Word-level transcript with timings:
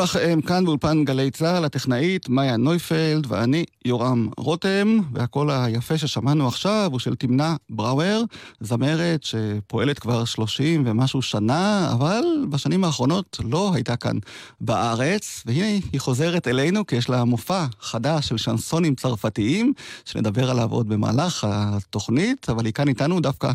לכם, 0.00 0.40
כאן 0.40 0.64
באולפן 0.64 1.04
גלי 1.04 1.30
צה"ל, 1.30 1.64
הטכנאית 1.64 2.28
מאיה 2.28 2.56
נויפלד 2.56 3.26
ואני 3.28 3.64
יורם 3.84 4.28
רותם, 4.36 4.98
והקול 5.12 5.50
היפה 5.50 5.98
ששמענו 5.98 6.48
עכשיו 6.48 6.88
הוא 6.92 6.98
של 6.98 7.14
תמנה 7.14 7.56
בראואר, 7.70 8.22
זמרת 8.60 9.22
שפועלת 9.22 9.98
כבר 9.98 10.24
30 10.24 10.82
ומשהו 10.86 11.22
שנה, 11.22 11.90
אבל 11.92 12.22
בשנים 12.50 12.84
האחרונות 12.84 13.40
לא 13.44 13.70
הייתה 13.74 13.96
כאן 13.96 14.18
בארץ, 14.60 15.42
והנה 15.46 15.78
היא 15.92 16.00
חוזרת 16.00 16.48
אלינו 16.48 16.86
כי 16.86 16.96
יש 16.96 17.08
לה 17.08 17.24
מופע 17.24 17.66
חדש 17.80 18.28
של 18.28 18.36
שנסונים 18.36 18.94
צרפתיים, 18.94 19.72
שנדבר 20.04 20.50
עליו 20.50 20.70
עוד 20.70 20.88
במהלך 20.88 21.46
התוכנית, 21.48 22.50
אבל 22.50 22.64
היא 22.64 22.72
כאן 22.72 22.88
איתנו 22.88 23.20
דווקא 23.20 23.52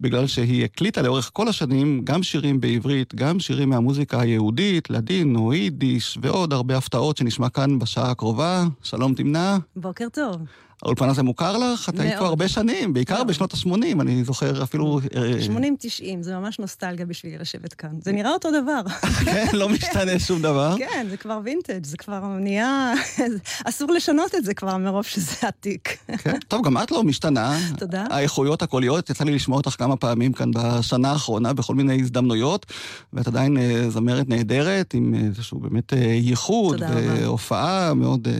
בגלל 0.00 0.26
שהיא 0.26 0.64
הקליטה 0.64 1.02
לאורך 1.02 1.30
כל 1.32 1.48
השנים 1.48 2.00
גם 2.04 2.22
שירים 2.22 2.60
בעברית, 2.60 3.14
גם 3.14 3.40
שירים 3.40 3.70
מהמוזיקה 3.70 4.20
היהודית, 4.20 4.90
לדין 4.90 5.36
או 5.36 5.52
יידיש, 5.86 6.18
ועוד 6.22 6.52
הרבה 6.52 6.76
הפתעות 6.76 7.16
שנשמע 7.16 7.48
כאן 7.48 7.78
בשעה 7.78 8.10
הקרובה. 8.10 8.64
שלום 8.82 9.14
תמנה. 9.14 9.58
בוקר 9.76 10.08
טוב. 10.12 10.36
האולפן 10.82 11.08
הזה 11.08 11.22
מוכר 11.22 11.56
לך? 11.56 11.88
את 11.88 12.00
היית 12.00 12.18
פה. 12.18 12.26
הרבה 12.26 12.48
שנים, 12.48 12.92
בעיקר 12.92 13.14
מאוד. 13.14 13.26
בשנות 13.26 13.54
ה-80, 13.54 14.00
אני 14.00 14.24
זוכר 14.24 14.62
אפילו... 14.62 15.00
אה, 15.16 15.32
80-90, 15.46 16.02
זה 16.20 16.36
ממש 16.36 16.58
נוסטלגיה 16.58 17.06
בשבילי 17.06 17.38
לשבת 17.38 17.74
כאן. 17.74 17.90
זה 18.02 18.12
נראה 18.12 18.32
אותו 18.32 18.48
דבר. 18.62 18.80
כן, 19.24 19.46
לא 19.52 19.68
משתנה 19.68 20.18
שום 20.18 20.42
דבר. 20.42 20.74
כן, 20.78 21.06
זה 21.10 21.16
כבר 21.16 21.40
וינטג', 21.44 21.86
זה 21.86 21.96
כבר 21.96 22.26
נהיה... 22.26 22.92
אסור 23.68 23.92
לשנות 23.92 24.34
את 24.34 24.44
זה 24.44 24.54
כבר 24.54 24.76
מרוב 24.76 25.04
שזה 25.04 25.48
עתיק. 25.48 25.98
כן. 26.18 26.38
טוב, 26.48 26.64
גם 26.64 26.78
את 26.78 26.90
לא 26.90 27.02
משתנה. 27.04 27.58
תודה. 27.78 28.04
האיכויות 28.10 28.62
הקוליות, 28.62 29.10
יצא 29.10 29.24
לי 29.24 29.32
לשמוע 29.32 29.56
אותך 29.56 29.74
כמה 29.78 29.96
פעמים 29.96 30.32
כאן 30.32 30.50
בשנה 30.54 31.10
האחרונה, 31.10 31.52
בכל 31.52 31.74
מיני 31.74 32.00
הזדמנויות, 32.00 32.66
ואת 33.12 33.26
עדיין 33.26 33.56
אה, 33.58 33.90
זמרת 33.90 34.28
נהדרת, 34.28 34.94
עם 34.94 35.14
איזשהו 35.14 35.58
באמת 35.58 35.92
אה, 35.92 35.98
ייחוד. 35.98 36.82
והופעה 36.82 37.94
מאוד 37.94 38.28
אה, 38.28 38.32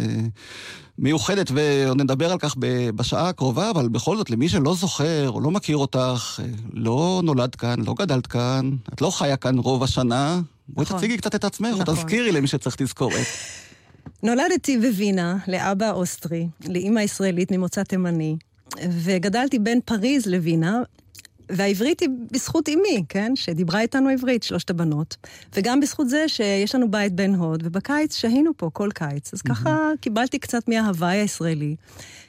מיוחדת, 0.99 1.51
ועוד 1.55 2.03
נדבר 2.03 2.33
על 2.33 2.39
כך 2.39 2.55
בשעה 2.95 3.29
הקרובה, 3.29 3.71
אבל 3.71 3.89
בכל 3.89 4.17
זאת, 4.17 4.31
למי 4.31 4.49
שלא 4.49 4.75
זוכר 4.75 5.31
או 5.31 5.41
לא 5.41 5.51
מכיר 5.51 5.77
אותך, 5.77 6.41
אה, 6.45 6.49
לא 6.73 7.21
נולדת 7.25 7.55
כאן, 7.55 7.81
לא 7.87 7.95
גדלת 7.99 8.27
כאן, 8.27 8.71
את 8.95 9.01
לא 9.01 9.11
חיה 9.11 9.37
כאן 9.37 9.59
רוב 9.59 9.83
השנה, 9.83 10.41
בואי 10.69 10.85
נכון. 10.85 10.99
תציגי 10.99 11.17
קצת 11.17 11.35
את 11.35 11.45
עצמך, 11.45 11.75
או 11.75 11.83
נכון. 11.83 11.95
תזכירי 11.95 12.33
למי 12.33 12.47
שצריך 12.47 12.77
תזכורת. 12.77 13.27
נולדתי 14.23 14.79
בווינה, 14.79 15.37
לאבא 15.49 15.91
אוסטרי, 15.91 16.49
לאימא 16.69 17.01
ישראלית 17.01 17.51
ממוצא 17.51 17.83
תימני, 17.83 18.37
וגדלתי 19.03 19.59
בין 19.59 19.81
פריז 19.85 20.27
לווינה, 20.27 20.83
והעברית 21.51 22.01
היא 22.01 22.09
בזכות 22.31 22.69
אמי, 22.69 23.05
כן? 23.09 23.33
שדיברה 23.35 23.81
איתנו 23.81 24.09
עברית, 24.09 24.43
שלושת 24.43 24.71
הבנות. 24.71 25.17
וגם 25.55 25.81
בזכות 25.81 26.09
זה 26.09 26.25
שיש 26.29 26.75
לנו 26.75 26.91
בית 26.91 27.13
בן 27.13 27.35
הוד, 27.35 27.63
ובקיץ 27.67 28.17
שהינו 28.17 28.51
פה 28.57 28.71
כל 28.73 28.89
קיץ. 28.95 29.35
אז 29.35 29.43
ככה 29.43 29.91
קיבלתי 30.01 30.39
קצת 30.39 30.69
מההוואי 30.69 31.17
הישראלי. 31.17 31.77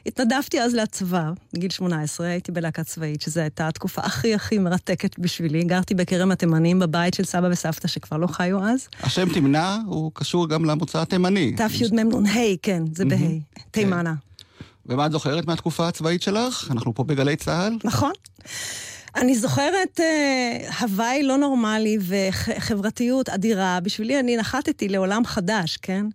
התנדבתי 0.05 0.61
אז 0.61 0.73
לצבא, 0.75 1.31
בגיל 1.53 1.69
18, 1.69 2.27
הייתי 2.27 2.51
בלהקה 2.51 2.83
צבאית, 2.83 3.21
שזו 3.21 3.41
הייתה 3.41 3.67
התקופה 3.67 4.01
הכי 4.01 4.33
הכי 4.35 4.57
מרתקת 4.57 5.19
בשבילי. 5.19 5.63
גרתי 5.63 5.93
בכרם 5.93 6.31
התימנים 6.31 6.79
בבית 6.79 7.13
של 7.13 7.23
סבא 7.23 7.47
וסבתא 7.51 7.87
שכבר 7.87 8.17
לא 8.17 8.27
חיו 8.27 8.63
אז. 8.63 8.87
השם 9.01 9.33
תמנה 9.33 9.79
הוא 9.85 10.11
קשור 10.13 10.49
גם 10.49 10.65
למוצא 10.65 11.01
התימני. 11.01 11.55
תימנ"ה, 11.89 12.31
כן, 12.61 12.83
זה 12.95 13.05
בה', 13.05 13.15
תימנה. 13.71 14.13
ומה 14.85 15.05
את 15.05 15.11
זוכרת 15.11 15.47
מהתקופה 15.47 15.87
הצבאית 15.87 16.21
שלך? 16.21 16.67
אנחנו 16.71 16.95
פה 16.95 17.03
בגלי 17.03 17.35
צה"ל. 17.35 17.77
נכון. 17.83 18.11
אני 19.15 19.35
זוכרת 19.37 19.99
אה, 19.99 20.69
הוואי 20.79 21.23
לא 21.23 21.37
נורמלי 21.37 21.97
וחברתיות 22.01 23.29
אדירה. 23.29 23.79
בשבילי 23.83 24.19
אני 24.19 24.37
נחתתי 24.37 24.89
לעולם 24.89 25.25
חדש, 25.25 25.77
כן? 25.81 26.05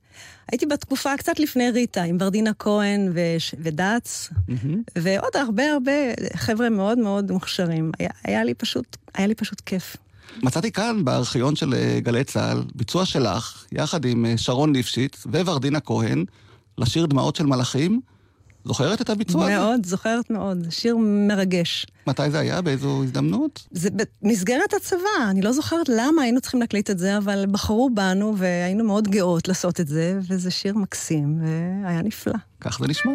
הייתי 0.53 0.67
בתקופה 0.67 1.17
קצת 1.17 1.39
לפני 1.39 1.71
ריטה, 1.71 2.03
עם 2.03 2.17
ורדינה 2.21 2.51
כהן 2.59 3.13
וש- 3.15 3.55
ודץ, 3.59 4.31
ועוד 4.99 5.37
הרבה 5.37 5.73
הרבה 5.73 5.93
חבר'ה 6.37 6.71
מאוד 6.71 6.99
מאוד 6.99 7.33
מוכשרים. 7.33 7.93
היה, 7.99 8.11
היה 8.25 8.45
לי 8.45 8.55
פשוט, 8.55 8.97
היה 9.15 9.27
לי 9.27 9.35
פשוט 9.35 9.61
כיף. 9.61 9.97
מצאתי 10.43 10.73
כאן 10.73 11.05
בארכיון 11.05 11.57
של 11.57 11.75
אה, 11.75 11.99
גלי 12.01 12.25
צה"ל 12.25 12.63
ביצוע 12.75 13.05
שלך, 13.07 13.65
יחד 13.73 14.05
עם 14.05 14.27
אה, 14.27 14.35
שרון 14.37 14.75
ליפשיץ 14.75 15.27
וורדינה 15.27 15.81
כהן, 15.81 16.25
לשיר 16.79 17.07
דמעות 17.07 17.37
של 17.37 17.47
מלאכים. 17.47 18.01
זוכרת 18.65 19.01
את 19.01 19.11
הביצוע 19.11 19.45
הזה? 19.45 19.59
מאוד, 19.59 19.87
זוכרת 19.87 20.31
מאוד. 20.31 20.67
שיר 20.71 20.97
מרגש. 21.01 21.87
מתי 22.07 22.31
זה 22.31 22.39
היה? 22.39 22.61
באיזו 22.61 23.03
הזדמנות? 23.05 23.67
זה 23.71 23.89
במסגרת 24.23 24.75
הצבא, 24.77 25.31
אני 25.31 25.43
לא 25.43 25.53
זוכרת 25.53 25.89
למה 25.89 26.23
היינו 26.23 26.41
צריכים 26.41 26.61
להקליט 26.61 26.91
את 26.91 26.99
זה, 26.99 27.19
אבל 27.19 27.45
בחרו 27.51 27.91
בנו 27.95 28.35
והיינו 28.39 28.85
מאוד 28.85 29.09
גאות 29.09 29.49
לעשות 29.49 29.81
את 29.81 29.89
זה, 29.89 30.19
וזה 30.29 30.51
שיר 30.51 30.75
מקסים, 30.77 31.39
והיה 31.85 32.03
נפלא. 32.03 32.35
כך 32.61 32.79
זה 32.79 32.89
נשמע. 32.89 33.13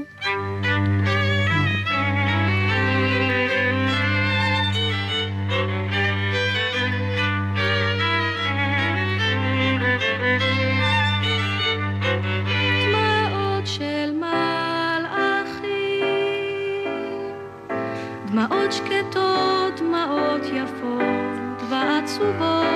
דמעות 18.50 18.72
שקטות, 18.72 19.80
דמעות 19.80 20.42
יפות 20.54 21.62
ועצובות, 21.70 22.68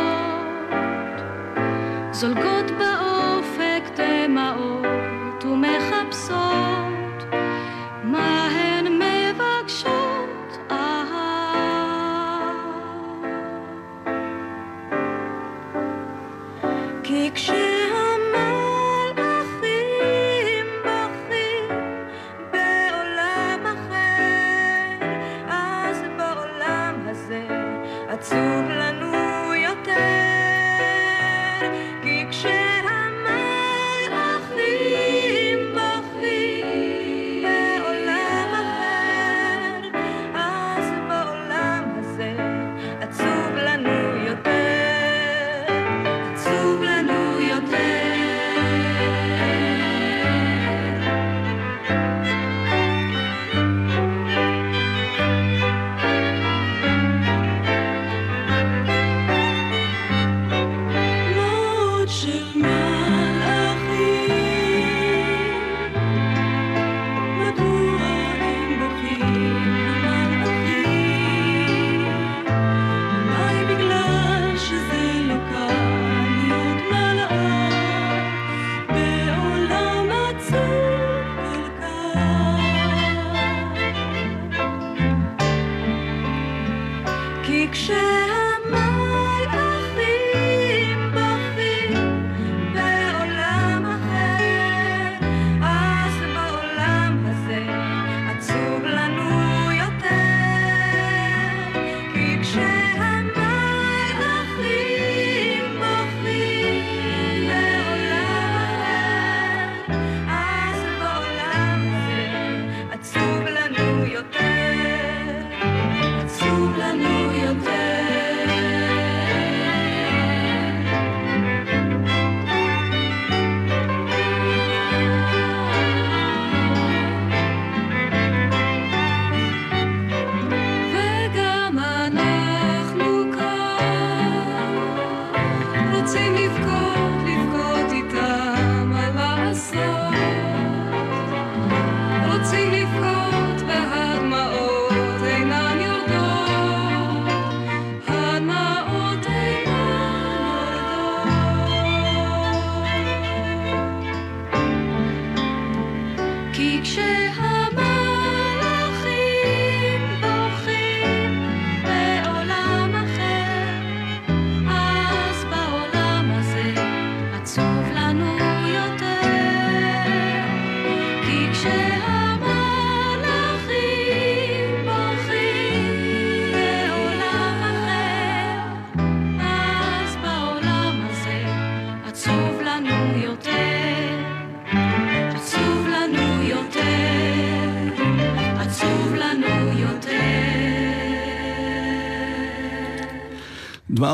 זולגות 2.12 2.72
באופק 2.80 3.84
דמעות 3.96 5.46
ומחפשות 5.46 6.81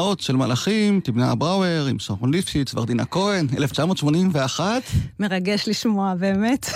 דמעות 0.08 0.20
של 0.20 0.36
מלאכים, 0.36 1.00
תמנה 1.00 1.36
בראואר 1.36 1.86
עם 1.90 2.00
שרון 2.00 2.34
ליפשיץ, 2.34 2.74
ורדינה 2.74 3.06
כהן, 3.06 3.48
1981. 3.58 4.84
מרגש 5.20 5.68
לשמוע, 5.68 6.14
באמת. 6.16 6.70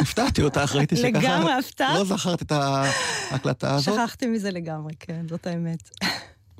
הפתעתי 0.00 0.42
אותך, 0.42 0.74
ראיתי 0.74 0.96
שככה... 0.96 1.08
לגמרי 1.08 1.52
הפתעת? 1.52 1.98
לא 1.98 2.04
זכרת 2.04 2.42
את 2.42 2.52
ההקלטה 2.52 3.74
הזאת. 3.74 3.94
שכחתי 3.94 4.26
מזה 4.26 4.50
לגמרי, 4.50 4.92
כן, 5.00 5.26
זאת 5.30 5.46
האמת. 5.46 5.90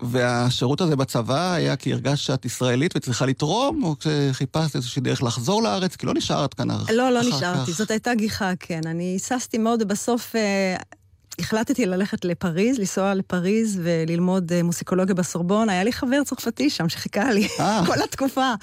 והשירות 0.03 0.81
הזה 0.81 0.97
בצבא 0.97 1.53
היה 1.53 1.77
כי 1.77 1.93
הרגשת 1.93 2.25
שאת 2.25 2.45
ישראלית 2.45 2.97
וצריכה 2.97 3.27
לתרום, 3.27 3.83
או 3.85 3.97
כשחיפשת 3.99 4.77
איזושהי 4.77 5.03
דרך 5.03 5.23
לחזור 5.23 5.63
לארץ? 5.63 5.97
כי 5.97 6.07
לא 6.07 6.15
נשארת 6.15 6.55
כאן 6.55 6.71
אחר 6.71 6.95
לא, 6.95 7.11
לא 7.11 7.21
אחר 7.21 7.29
נשארתי, 7.29 7.73
כך. 7.73 7.79
זאת 7.79 7.91
הייתה 7.91 8.15
גיחה, 8.15 8.53
כן. 8.61 8.81
אני 8.87 9.05
היססתי 9.05 9.59
מאוד, 9.59 9.83
ובסוף 9.83 10.37
אה, 10.37 10.77
החלטתי 11.39 11.87
ללכת 11.87 12.25
לפריז, 12.25 12.79
לנסוע 12.79 13.15
לפריז 13.15 13.81
וללמוד 13.83 14.53
אה, 14.53 14.63
מוסיקולוגיה 14.63 15.15
בסורבון. 15.15 15.69
היה 15.69 15.85
לי 15.85 15.93
חבר 15.93 16.25
צרפתי 16.25 16.71
שם 16.71 16.89
שחיכה 16.89 17.31
לי 17.31 17.49
אה. 17.61 17.83
כל 17.87 18.03
התקופה. 18.03 18.55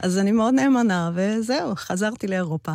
אז 0.00 0.18
אני 0.18 0.32
מאוד 0.32 0.54
נאמנה, 0.54 1.10
וזהו, 1.14 1.74
חזרתי 1.76 2.26
לאירופה. 2.26 2.72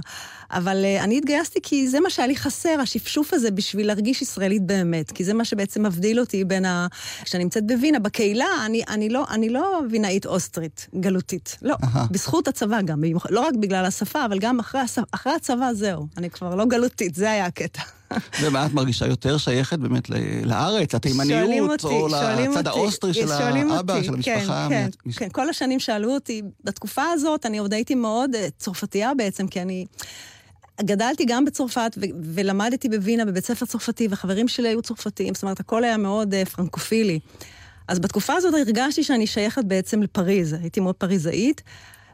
אבל 0.51 0.85
אה, 0.85 1.03
אני 1.03 1.17
התגייסתי 1.17 1.59
כי 1.63 1.87
זה 1.87 1.99
מה 1.99 2.09
שהיה 2.09 2.27
לי 2.27 2.35
חסר, 2.35 2.75
השפשוף 2.81 3.33
הזה, 3.33 3.51
בשביל 3.51 3.87
להרגיש 3.87 4.21
ישראלית 4.21 4.61
באמת. 4.65 5.11
כי 5.11 5.23
זה 5.23 5.33
מה 5.33 5.45
שבעצם 5.45 5.85
מבדיל 5.85 6.19
אותי 6.19 6.43
בין 6.43 6.65
ה... 6.65 6.87
כשאני 7.23 7.43
נמצאת 7.43 7.67
בווינה, 7.67 7.99
בקהילה, 7.99 8.47
אני, 8.65 8.83
אני, 8.89 9.09
לא, 9.09 9.25
אני 9.29 9.49
לא 9.49 9.81
וינאית 9.91 10.25
אוסטרית, 10.25 10.87
גלותית. 10.99 11.57
לא. 11.61 11.75
בזכות 12.11 12.47
הצבא 12.47 12.81
גם, 12.81 13.03
לא 13.29 13.39
רק 13.39 13.53
בגלל 13.53 13.85
השפה, 13.85 14.25
אבל 14.25 14.39
גם 14.39 14.59
אחרי. 14.59 14.81
אחרי 15.11 15.33
הצבא 15.33 15.73
זהו. 15.73 16.07
אני 16.17 16.29
כבר 16.29 16.55
לא 16.55 16.65
גלותית, 16.65 17.15
זה 17.15 17.31
היה 17.31 17.45
הקטע. 17.45 17.81
ומה 18.41 18.65
את 18.65 18.73
מרגישה 18.73 19.07
יותר 19.07 19.37
שייכת 19.37 19.79
באמת 19.79 20.09
לארץ, 20.43 20.95
אותי, 21.59 21.87
או 21.87 22.07
לצד 22.07 22.67
האוסטרי 22.67 23.13
של 23.13 23.31
האבא, 23.31 24.03
של 24.03 24.15
כן, 24.21 24.31
המשפחה? 24.33 24.67
כן, 24.69 24.89
כן, 25.15 25.29
כל 25.29 25.49
השנים 25.49 25.79
שאלו 25.79 26.13
אותי, 26.13 26.41
בתקופה 26.63 27.03
הזאת 27.13 27.45
אני 27.45 27.57
עוד 27.57 27.73
הייתי 27.73 27.95
מאוד 27.95 28.35
אה, 28.35 28.47
צרפתייה 28.57 29.13
בעצם, 29.13 29.47
כי 29.47 29.61
אני... 29.61 29.85
גדלתי 30.81 31.25
גם 31.25 31.45
בצרפת 31.45 31.97
ו- 31.97 32.05
ולמדתי 32.23 32.89
בווינה 32.89 33.25
בבית 33.25 33.45
ספר 33.45 33.65
צרפתי, 33.65 34.07
וחברים 34.11 34.47
שלי 34.47 34.67
היו 34.67 34.81
צרפתיים, 34.81 35.33
זאת 35.33 35.43
אומרת, 35.43 35.59
הכל 35.59 35.83
היה 35.83 35.97
מאוד 35.97 36.33
uh, 36.33 36.49
פרנקופילי. 36.49 37.19
אז 37.87 37.99
בתקופה 37.99 38.33
הזאת 38.33 38.53
הרגשתי 38.53 39.03
שאני 39.03 39.27
שייכת 39.27 39.63
בעצם 39.63 40.03
לפריז, 40.03 40.53
הייתי 40.53 40.79
מאוד 40.79 40.95
פריזאית. 40.95 41.61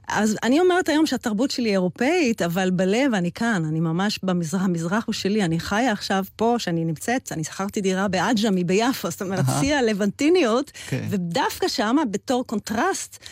אז 0.10 0.38
אני 0.44 0.60
אומרת 0.60 0.90
היום 0.90 1.06
שהתרבות 1.06 1.52
שלי 1.52 1.72
אירופאית, 1.72 2.42
אבל 2.42 2.70
בלב 2.70 3.14
אני 3.14 3.32
כאן, 3.32 3.66
אני 3.66 3.80
ממש 3.80 4.20
במזרח, 4.24 4.62
המזרח 4.62 5.04
הוא 5.06 5.14
שלי, 5.14 5.44
אני 5.44 5.60
חיה 5.60 5.92
עכשיו 5.92 6.24
פה, 6.36 6.56
שאני 6.58 6.86
נמצאת, 6.86 7.32
אני 7.32 7.44
שכרתי 7.44 7.82
דירה 7.82 8.08
בעג'מי 8.08 8.64
ביפו, 8.64 9.12
זאת 9.12 9.22
אומרת. 9.22 9.46
שיא 9.60 9.76
הלבנטיניות, 9.76 10.72
כן. 10.88 11.08
ודווקא 11.10 11.68
שמה 11.68 12.06
בתור 12.06 12.46
קונטרסט 12.48 13.24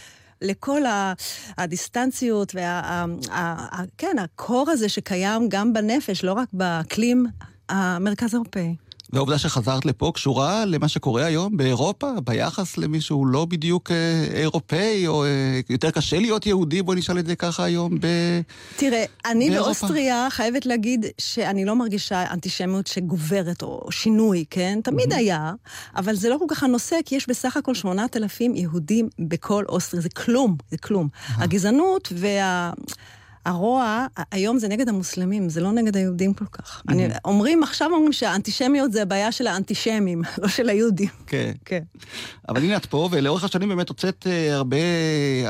לכל 0.42 0.82
הדיסטנציות 1.58 2.56
וה... 2.56 3.06
כן, 3.98 4.16
הקור 4.20 4.70
הזה 4.70 4.90
שקיים 4.90 5.50
גם 5.50 5.74
בנפש, 5.74 6.24
לא 6.24 6.34
רק 6.34 6.48
באקלים 6.54 7.26
המרכז 7.70 8.34
האירופאי. 8.34 8.76
והעובדה 9.14 9.38
שחזרת 9.38 9.86
לפה 9.86 10.12
קשורה 10.14 10.66
למה 10.66 10.88
שקורה 10.88 11.26
היום 11.26 11.58
באירופה, 11.58 12.12
ביחס 12.24 12.78
למי 12.78 13.02
שהוא 13.02 13.28
לא 13.28 13.46
בדיוק 13.46 13.92
אה, 13.92 14.26
אירופאי, 14.34 15.08
או 15.08 15.24
אה, 15.24 15.30
יותר 15.70 15.92
קשה 15.92 16.20
להיות 16.20 16.46
יהודי, 16.46 16.82
בוא 16.82 16.96
נשאל 16.96 17.20
את 17.20 17.26
זה 17.26 17.36
ככה 17.36 17.64
היום 17.64 17.98
ב... 18.00 18.08
תראה, 18.76 19.04
אני 19.26 19.50
באירופה. 19.50 19.88
באוסטריה 19.88 20.28
חייבת 20.30 20.66
להגיד 20.66 21.06
שאני 21.18 21.66
לא 21.66 21.76
מרגישה 21.76 22.32
אנטישמיות 22.32 22.88
שגוברת 22.88 23.62
או 23.62 23.88
שינוי, 23.92 24.46
כן? 24.50 24.80
תמיד 24.84 25.14
היה, 25.14 25.54
אבל 25.96 26.16
זה 26.16 26.30
לא 26.30 26.38
כל 26.40 26.46
כך 26.56 26.64
הנושא, 26.64 26.96
כי 27.06 27.16
יש 27.16 27.30
בסך 27.30 27.58
הכל 27.58 27.76
8,000 27.76 28.56
יהודים 28.56 29.10
בכל 29.20 29.64
אוסטריה, 29.70 30.02
זה 30.02 30.10
כלום, 30.10 30.58
זה 30.72 30.78
כלום. 30.78 31.08
הגזענות 31.38 32.14
וה... 32.16 32.72
הרוע, 33.48 34.06
היום 34.32 34.60
זה 34.60 34.68
נגד 34.68 34.90
המוסלמים, 34.90 35.50
זה 35.50 35.62
לא 35.62 35.72
נגד 35.72 35.98
היהודים 35.98 36.34
כל 36.34 36.46
כך. 36.52 36.84
אני, 36.90 37.08
אומרים, 37.26 37.64
עכשיו 37.64 37.92
אומרים 37.92 38.14
שהאנטישמיות 38.14 38.92
זה 38.92 39.02
הבעיה 39.02 39.32
של 39.32 39.48
האנטישמים, 39.48 40.22
לא 40.42 40.48
של 40.48 40.70
היהודים. 40.70 41.10
כן. 41.28 41.52
כן. 41.66 41.84
אבל 42.50 42.62
הנה 42.62 42.78
את 42.78 42.86
פה, 42.86 43.10
ולאורך 43.12 43.44
השנים 43.44 43.70
באמת 43.70 43.90
הוצאת 43.90 44.28
אה, 44.28 44.56
הרבה 44.56 44.78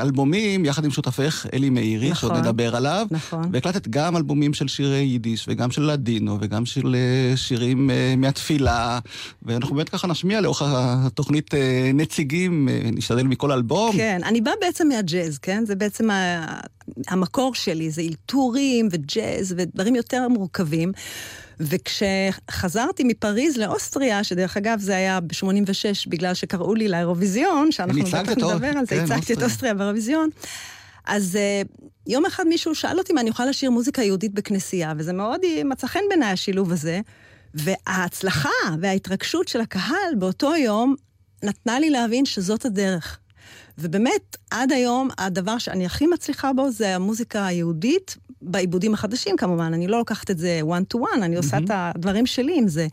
אלבומים, 0.00 0.64
יחד 0.64 0.84
עם 0.84 0.90
שותפך 0.90 1.46
אלי 1.52 1.70
מאירי, 1.70 2.10
נכון. 2.10 2.30
שעוד 2.30 2.44
נדבר 2.44 2.76
עליו. 2.76 3.06
נכון. 3.10 3.50
והקלטת 3.52 3.88
גם 3.88 4.16
אלבומים 4.16 4.54
של 4.54 4.68
שירי 4.68 4.98
יידיש, 4.98 5.44
וגם 5.48 5.70
של 5.70 5.82
לדינו, 5.82 6.38
וגם 6.40 6.66
של 6.66 6.96
אה, 6.96 7.36
שירים 7.36 7.90
אה, 7.90 8.14
מהתפילה, 8.16 8.98
ואנחנו 9.42 9.74
באמת 9.76 9.88
ככה 9.88 10.06
נשמיע 10.06 10.40
לאורך 10.40 10.62
התוכנית 10.66 11.54
נציגים, 11.94 12.68
נשתדל 12.92 13.22
מכל 13.22 13.52
אלבום. 13.52 13.96
כן, 13.96 14.20
אני 14.24 14.40
באה 14.40 14.54
בעצם 14.60 14.88
מהג'אז, 14.88 15.38
כן? 15.38 15.64
זה 15.66 15.74
בעצם 15.74 16.10
ה... 16.10 16.46
המקור 17.08 17.54
שלי, 17.54 17.87
זה 17.90 18.02
אלתורים 18.02 18.88
וג'אז 18.92 19.54
ודברים 19.56 19.96
יותר 19.96 20.28
מורכבים. 20.28 20.92
וכשחזרתי 21.60 23.04
מפריז 23.04 23.56
לאוסטריה, 23.56 24.24
שדרך 24.24 24.56
אגב 24.56 24.80
זה 24.80 24.96
היה 24.96 25.20
ב-86 25.20 26.08
בגלל 26.08 26.34
שקראו 26.34 26.74
לי 26.74 26.88
לאירוויזיון, 26.88 27.72
שאנחנו 27.72 28.02
אותו, 28.30 28.54
נדבר 28.54 28.78
על 28.78 28.86
זה, 28.86 28.94
כן, 28.94 29.02
הצגתי 29.02 29.16
את 29.16 29.20
אוסטריה. 29.30 29.44
אוסטריה 29.44 29.74
באירוויזיון. 29.74 30.30
אז 31.06 31.38
uh, 31.64 31.88
יום 32.06 32.26
אחד 32.26 32.46
מישהו 32.46 32.74
שאל 32.74 32.98
אותי 32.98 33.12
אם 33.12 33.18
אני 33.18 33.30
יכולה 33.30 33.48
לשיר 33.48 33.70
מוזיקה 33.70 34.02
יהודית 34.02 34.34
בכנסייה, 34.34 34.92
וזה 34.96 35.12
מאוד 35.12 35.40
מצא 35.64 35.86
חן 35.86 36.00
בעיניי 36.08 36.32
השילוב 36.32 36.72
הזה. 36.72 37.00
וההצלחה 37.54 38.48
וההתרגשות 38.80 39.48
של 39.48 39.60
הקהל 39.60 40.14
באותו 40.18 40.56
יום 40.56 40.94
נתנה 41.42 41.80
לי 41.80 41.90
להבין 41.90 42.24
שזאת 42.24 42.64
הדרך. 42.64 43.18
ובאמת, 43.78 44.36
עד 44.50 44.72
היום, 44.72 45.08
הדבר 45.18 45.58
שאני 45.58 45.86
הכי 45.86 46.06
מצליחה 46.06 46.52
בו 46.52 46.70
זה 46.70 46.94
המוזיקה 46.94 47.46
היהודית, 47.46 48.16
בעיבודים 48.42 48.94
החדשים 48.94 49.36
כמובן. 49.36 49.74
אני 49.74 49.86
לא 49.86 49.98
לוקחת 49.98 50.30
את 50.30 50.38
זה 50.38 50.60
one 50.64 50.96
to 50.96 51.00
one, 51.00 51.22
אני 51.22 51.36
עושה 51.36 51.58
את 51.58 51.70
הדברים 51.70 52.26
שלי 52.26 52.58
עם 52.58 52.68
זה. 52.68 52.86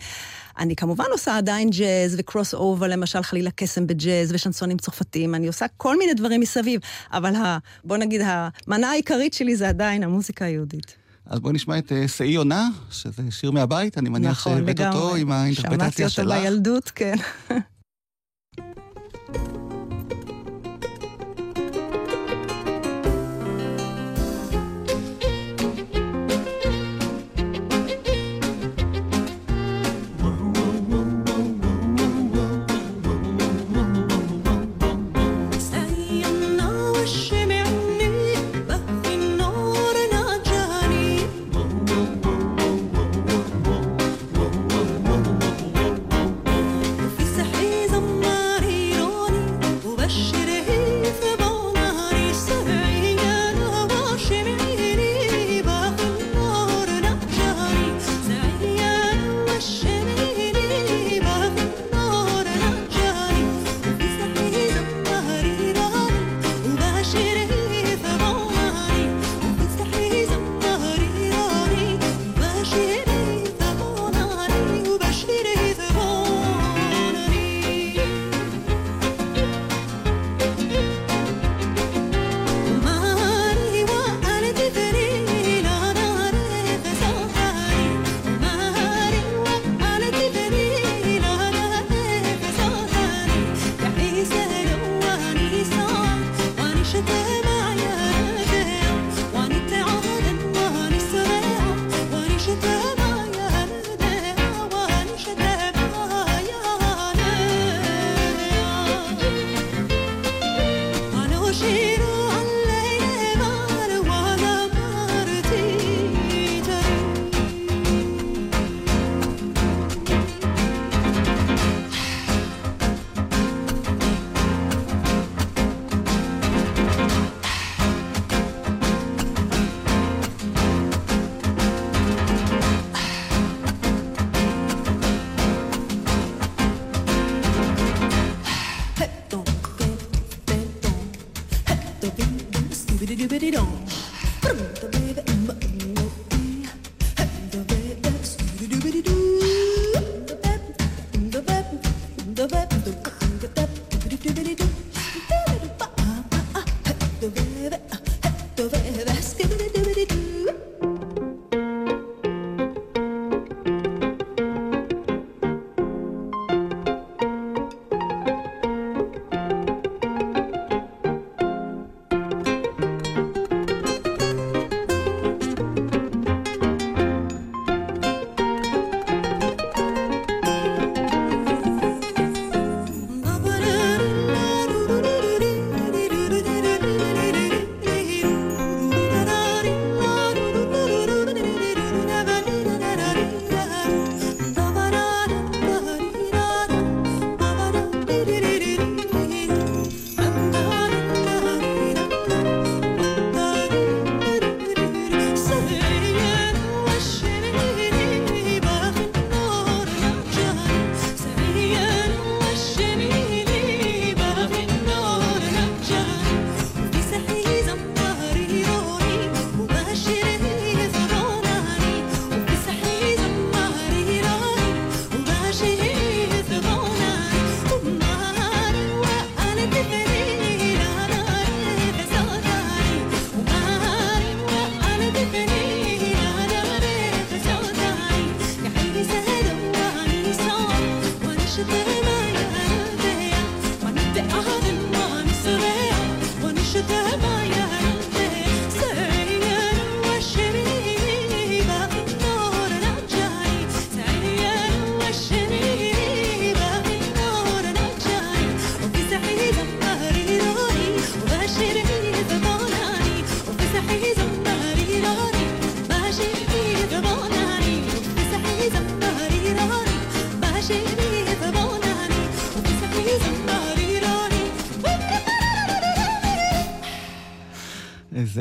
אני 0.59 0.75
כמובן 0.75 1.05
עושה 1.11 1.37
עדיין 1.37 1.69
ג'אז 1.69 2.15
וקרוס 2.17 2.53
אובר, 2.53 2.87
למשל 2.87 3.23
חלילה 3.23 3.51
קסם 3.51 3.87
בג'אז 3.87 4.31
ושנסונים 4.33 4.77
צרפתיים, 4.77 5.35
אני 5.35 5.47
עושה 5.47 5.65
כל 5.77 5.97
מיני 5.97 6.13
דברים 6.13 6.41
מסביב, 6.41 6.81
אבל 7.11 7.35
ה, 7.35 7.57
בוא 7.83 7.97
נגיד, 7.97 8.21
המנה 8.23 8.89
העיקרית 8.89 9.33
שלי 9.33 9.55
זה 9.55 9.69
עדיין 9.69 10.03
המוזיקה 10.03 10.45
היהודית. 10.45 10.95
אז 11.25 11.39
בואי 11.39 11.53
נשמע 11.53 11.77
את 11.77 11.91
אה, 11.91 12.07
שאי 12.07 12.35
עונה, 12.35 12.69
שזה 12.91 13.23
שיר 13.29 13.51
מהבית, 13.51 13.97
אני 13.97 14.09
מניח 14.09 14.31
נכון, 14.31 14.57
שהבאת 14.57 14.79
אותו 14.81 15.15
עם 15.15 15.31
האינטרפרטציה 15.31 16.09
שלך. 16.09 16.25
שמעתי 16.25 16.39
אותו 16.39 16.49
בילדות, 16.49 16.91
כן. 16.95 17.15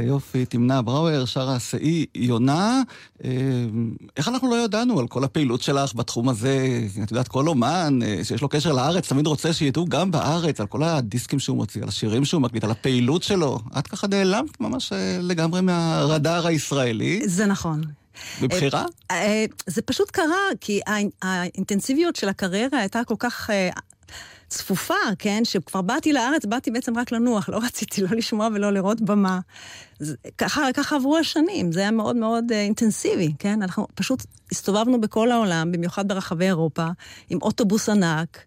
יופי, 0.05 0.45
תמנה 0.45 0.83
בראואר, 0.83 1.25
שרה 1.25 1.59
שאי 1.61 2.07
יונה. 2.15 2.83
אה, 3.25 3.31
איך 4.17 4.29
אנחנו 4.29 4.51
לא 4.51 4.65
ידענו 4.65 5.01
על 5.01 5.09
כל 5.09 5.25
הפעילות 5.25 5.63
שלך 5.63 5.95
בתחום 5.95 6.29
הזה? 6.29 6.69
את 7.03 7.11
יודעת, 7.11 7.29
כל 7.29 7.49
אומן 7.49 7.99
אה, 8.03 8.25
שיש 8.25 8.43
לו 8.43 8.49
קשר 8.49 8.73
לארץ 8.73 9.09
תמיד 9.09 9.27
רוצה 9.27 9.53
שידעו 9.53 9.85
גם 9.89 10.11
בארץ 10.11 10.61
על 10.61 10.67
כל 10.67 10.83
הדיסקים 10.83 11.39
שהוא 11.39 11.57
מוציא, 11.57 11.83
על 11.83 11.89
השירים 11.89 12.25
שהוא 12.25 12.43
מקליט, 12.43 12.65
על 12.65 12.71
הפעילות 12.71 13.23
שלו. 13.23 13.59
את 13.79 13.87
ככה 13.87 14.07
נעלמת 14.07 14.61
ממש 14.61 14.93
אה, 14.93 15.19
לגמרי 15.21 15.61
מהרדאר 15.61 16.47
הישראלי. 16.47 17.21
זה 17.29 17.47
נכון. 17.47 17.83
בבחירה? 18.43 18.85
אה, 19.11 19.45
זה 19.67 19.83
פשוט 19.83 20.11
קרה, 20.11 20.25
כי 20.61 20.81
הא- 20.87 20.93
האינטנסיביות 21.23 22.17
של 22.17 22.29
הקריירה 22.29 22.79
הייתה 22.79 23.01
כל 23.07 23.15
כך 23.19 23.51
צפופה, 24.49 24.95
כן? 25.19 25.45
שכבר 25.45 25.83
באתי 25.83 26.13
לארץ, 26.13 26.45
באתי 26.45 26.71
בעצם 26.71 26.99
רק 26.99 27.13
לנוח, 27.13 27.49
לא 27.49 27.59
רציתי 27.65 28.01
לא 28.01 28.09
לשמוע 28.17 28.49
ולא 28.55 28.73
לראות 28.73 29.01
במה. 29.01 29.41
ככה, 30.39 30.63
ככה 30.75 30.97
עברו 30.97 31.17
השנים, 31.17 31.73
זה 31.73 31.81
היה 31.81 31.91
מאוד 31.91 32.17
מאוד 32.17 32.53
אה, 32.53 32.61
אינטנסיבי, 32.61 33.33
כן? 33.39 33.63
אנחנו 33.63 33.87
פשוט 33.95 34.25
הסתובבנו 34.53 35.01
בכל 35.01 35.31
העולם, 35.31 35.73
במיוחד 35.73 36.09
ברחבי 36.09 36.45
אירופה, 36.45 36.87
עם 37.31 37.39
אוטובוס 37.43 37.89
ענק. 37.89 38.39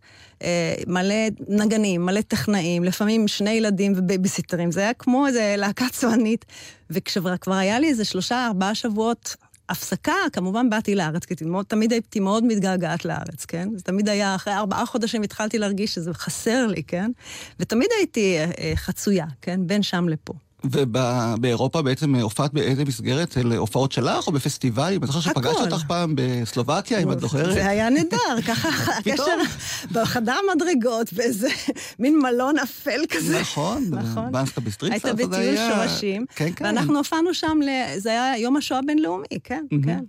אה, 0.42 0.76
מלא 0.88 1.16
נגנים, 1.48 2.06
מלא 2.06 2.22
טכנאים, 2.22 2.84
לפעמים 2.84 3.28
שני 3.28 3.50
ילדים 3.50 3.94
ובייביסיטרים. 3.96 4.72
זה 4.72 4.80
היה 4.80 4.94
כמו 4.94 5.28
איזה 5.28 5.56
להקה 5.58 5.86
צוענית. 5.92 6.46
וכשכבר 6.90 7.38
כבר 7.38 7.54
היה 7.54 7.80
לי 7.80 7.88
איזה 7.88 8.06
שלושה, 8.06 8.48
ארבעה 8.48 8.76
שבועות 8.76 9.36
הפסקה, 9.70 10.14
כמובן 10.34 10.70
באתי 10.70 10.96
לארץ, 10.96 11.26
כי 11.26 11.34
מאוד, 11.46 11.66
תמיד 11.66 11.92
הייתי 11.92 12.20
מאוד 12.20 12.44
מתגעגעת 12.44 13.06
לארץ, 13.06 13.46
כן? 13.46 13.70
זה 13.76 13.84
תמיד 13.84 14.10
היה, 14.10 14.36
אחרי 14.36 14.54
ארבעה 14.54 14.86
חודשים 14.86 15.22
התחלתי 15.22 15.58
להרגיש 15.58 15.94
שזה 15.94 16.14
חסר 16.14 16.68
לי, 16.68 16.84
כן? 16.84 17.12
ותמיד 17.60 17.90
הייתי 17.98 18.38
אה, 18.38 18.52
אה, 18.60 18.74
חצויה, 18.76 19.26
כן? 19.42 19.68
בין 19.68 19.84
שם 19.84 20.10
לפה. 20.10 20.34
ובאירופה 20.64 21.82
בעצם 21.82 22.16
אה, 22.16 22.22
הופעת 22.22 22.54
באיזה 22.54 22.86
מסגרת? 22.86 23.38
אל 23.38 23.54
הופעות 23.54 23.92
שלך 23.92 24.28
או 24.28 24.32
בפסטיבלים? 24.32 25.04
אני 25.04 25.08
זוכר 25.08 25.20
שפגשתי 25.22 25.50
הכל. 25.62 25.72
אותך 25.74 25.84
פעם 25.88 26.14
בסלובקיה, 26.18 27.00
אם 27.00 27.12
את 27.12 27.20
זוכרת. 27.20 27.54
זה 27.54 27.68
היה 27.70 27.90
נהדר, 27.90 28.18
ככה 28.48 28.70
הקשר 28.98 29.36
בחדר 29.92 30.36
מדרגות, 30.56 31.14
באיזה 31.14 31.48
מין 32.00 32.20
מלון 32.20 32.60
אפל 32.60 33.00
כזה. 33.10 33.40
נכון, 33.42 33.84
נכון. 33.92 34.32
בנסקה 34.32 34.62
בסטריטסה. 34.62 35.08
היית 35.08 35.18
זה 35.18 35.28
בטיול 35.28 35.42
היה- 35.58 35.76
שורשים, 35.88 36.26
כן, 36.36 36.50
כן. 36.56 36.66
ואנחנו 36.66 36.98
הופענו 36.98 37.34
שם, 37.34 37.60
זה 37.98 38.10
היה 38.10 38.38
יום 38.38 38.58
השואה 38.58 38.80
הבינלאומי, 38.80 39.26
כן, 39.44 39.66
כן. 39.86 40.00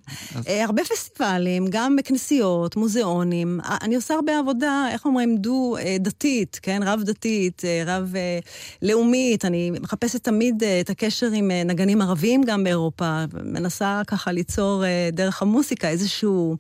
אה, 0.49 0.65
הרבה 0.65 0.83
פסטיבלים, 0.85 1.67
גם 1.71 1.97
בכנסיות, 1.97 2.77
מוזיאונים. 2.77 3.61
אה, 3.65 3.77
אני 3.83 3.97
עושה 3.97 4.15
הרבה 4.15 4.39
עבודה, 4.39 4.87
איך 4.93 5.05
אומרים, 5.07 5.37
דו-דתית, 5.37 6.59
כן, 6.63 6.81
רב-דתית, 6.85 7.63
רב-לאומית. 7.87 9.45
אני 9.45 9.71
מחפשת 9.81 10.29
תמיד 10.39 10.63
אה, 10.63 10.81
את 10.81 10.91
הקשר 10.91 11.27
עם 11.35 11.51
אה, 11.51 11.65
נגנים 11.65 12.03
ערבים 12.03 12.45
גם 12.45 12.65
באירופה, 12.65 13.25
מנסה 13.43 14.03
ככה 14.07 14.33
ליצור 14.33 14.85
אה, 14.85 15.09
דרך 15.13 15.43
המוסיקה 15.43 15.89
איזשהו 15.89 16.57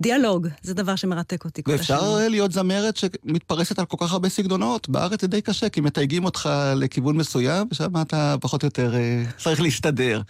דיאלוג. 0.00 0.48
זה 0.62 0.74
דבר 0.74 0.96
שמרתק 0.96 1.44
אותי 1.44 1.62
ואפשר. 1.66 2.28
להיות 2.28 2.52
זמרת 2.52 2.96
שמתפרסת 2.96 3.78
על 3.78 3.84
כל 3.84 3.96
כך 4.00 4.12
הרבה 4.12 4.28
סגנונות. 4.28 4.88
בארץ 4.88 5.20
זה 5.20 5.26
די 5.26 5.40
קשה, 5.40 5.68
כי 5.68 5.80
מתייגים 5.80 6.24
אותך 6.24 6.50
לכיוון 6.76 7.16
מסוים, 7.16 7.66
ושם 7.70 8.00
אתה 8.02 8.36
פחות 8.40 8.62
או 8.62 8.66
יותר 8.66 8.94
צריך 9.38 9.60
להסתדר. 9.60 10.22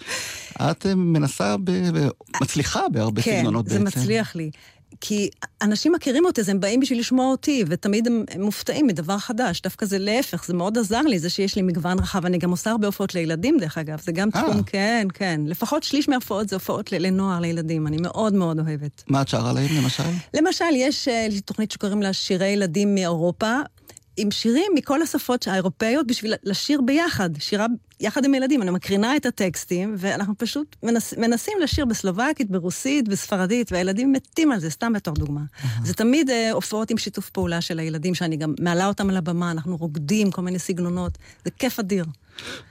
את 0.61 0.87
מנסה, 0.87 1.57
ב- 1.64 2.09
מצליחה 2.42 2.81
בהרבה 2.92 3.22
כן, 3.22 3.38
סגנונות 3.38 3.68
זה 3.68 3.78
בעצם. 3.78 4.00
מצליח 4.00 4.35
לי. 4.37 4.50
כי 5.05 5.31
אנשים 5.62 5.93
מכירים 5.93 6.25
אותי, 6.25 6.41
אז 6.41 6.49
הם 6.49 6.61
באים 6.61 6.81
בשביל 6.81 6.99
לשמוע 6.99 7.27
אותי, 7.27 7.65
ותמיד 7.69 8.07
הם, 8.07 8.25
הם 8.31 8.43
מופתעים 8.43 8.87
מדבר 8.87 9.19
חדש. 9.19 9.61
דווקא 9.61 9.87
זה 9.87 9.99
להפך, 9.99 10.45
זה 10.47 10.55
מאוד 10.55 10.79
עזר 10.79 11.01
לי, 11.01 11.19
זה 11.19 11.31
שיש 11.31 11.57
לי 11.57 11.62
מגוון 11.62 11.99
רחב. 11.99 12.27
אני 12.27 12.38
גם 12.38 12.51
עושה 12.51 12.71
הרבה 12.71 12.87
הופעות 12.87 13.15
לילדים, 13.15 13.59
דרך 13.59 13.79
אגב. 13.79 14.01
זה 14.01 14.12
גם 14.12 14.29
אה. 14.35 14.43
תחום, 14.43 14.62
כן, 14.62 15.09
כן. 15.15 15.41
לפחות 15.47 15.83
שליש 15.83 16.09
מההופעות 16.09 16.49
זה 16.49 16.57
הופעות 16.57 16.93
לנוער, 16.93 17.41
לילדים. 17.41 17.87
אני 17.87 17.97
מאוד 18.01 18.35
מאוד 18.35 18.59
אוהבת. 18.59 19.03
מה 19.09 19.23
את 19.23 19.29
שרה 19.29 19.53
להם, 19.53 19.69
למשל? 19.83 20.03
למשל, 20.35 20.65
יש 20.75 21.09
אה, 21.09 21.27
לי 21.31 21.41
תוכנית 21.41 21.71
שקוראים 21.71 22.03
לה 22.03 22.12
שירי 22.12 22.49
ילדים 22.49 22.95
מאירופה, 22.95 23.61
עם 24.16 24.31
שירים 24.31 24.72
מכל 24.75 25.03
השפות 25.03 25.48
האירופאיות 25.48 26.07
בשביל 26.07 26.35
לשיר 26.44 26.81
ביחד, 26.81 27.31
שירה 27.38 27.66
יחד 28.01 28.25
עם 28.25 28.35
ילדים. 28.35 28.62
אני 28.62 28.70
מקרינה 28.70 29.16
את 29.16 29.27
הטקסטים, 29.27 29.94
ואנחנו 29.98 30.35
פשוט 30.38 30.77
מנס, 30.83 31.14
מנסים 31.14 31.59
לשיר 31.62 31.85
בסלובקית, 31.85 32.51
ברוסית, 32.51 33.09
בספרדית, 33.09 33.72
והילדים 33.72 34.12
מתים 34.12 34.53
על 34.53 34.61
זה, 34.61 34.70
סתם 34.70 34.92
בתור 34.92 35.14
דוגמה. 35.14 35.40
זה 35.85 35.94
תמיד 35.94 36.31
אה, 36.31 36.53
הופעות 36.53 36.90
עם 36.90 36.98
שיתוף 36.98 37.31
פעולה 37.31 37.61
של 37.61 37.79
הילדים, 37.79 38.14
שאני 38.14 38.37
גם 38.37 38.55
מעלה 38.61 38.87
אותם 38.87 39.11
על 39.11 39.16
הבמה, 39.16 39.51
אנחנו 39.51 39.77
רוקדים 39.77 40.31
כל 40.31 40.42
מיני 40.42 40.59
סגנונות, 40.59 41.18
זה 41.44 41.51
כיף 41.51 41.79
אדיר. 41.79 42.05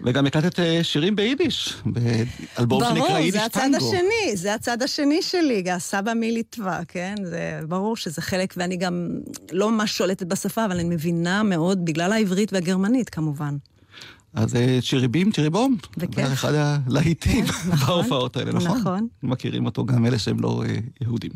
וגם 0.02 0.26
הקלטת 0.26 0.60
אה, 0.60 0.84
שירים 0.84 1.16
ביידיש, 1.16 1.74
באלבום 1.86 2.84
שנקרא 2.84 3.04
ברור, 3.04 3.18
יידיש 3.18 3.34
זה 3.34 3.46
הצד 3.46 3.62
טנגו. 3.62 3.78
השני, 3.78 4.36
זה 4.36 4.54
הצד 4.54 4.82
השני 4.82 5.22
שלי, 5.22 5.72
הסבא 5.72 6.14
מליטווה, 6.14 6.80
כן? 6.88 7.16
זה 7.24 7.60
ברור 7.68 7.98
שזה 7.98 8.22
חלק, 8.22 8.54
ואני 8.58 8.78
גם 8.78 9.10
לא 9.52 9.72
ממש 9.72 9.98
שולטת 9.98 10.28
בשפה, 10.28 10.66
אבל 10.66 10.80
אני 10.80 10.90
מבינה 10.96 11.44
מאוד, 11.44 11.86
בגלל 11.86 12.12
העברית 12.12 12.54
והגרמנית, 12.54 13.10
כמובן. 13.10 13.58
אז 14.34 14.56
אה, 14.56 14.80
צ'יריבים, 14.90 15.32
צ'יריבום. 15.32 15.78
בכיף. 15.98 16.28
זה 16.28 16.34
אחד 16.34 16.54
הלהיטים 16.56 17.46
נכון, 17.46 17.72
בהופעות 17.88 18.38
האלה, 18.38 18.52
נכון? 18.52 18.78
נכון. 18.80 19.08
מכירים 19.24 19.66
אותו 19.66 19.86
גם 19.86 20.06
אלה 20.06 20.20
שהם 20.20 20.40
לא 20.40 20.64
אה, 20.66 20.76
יהודים. 21.02 21.32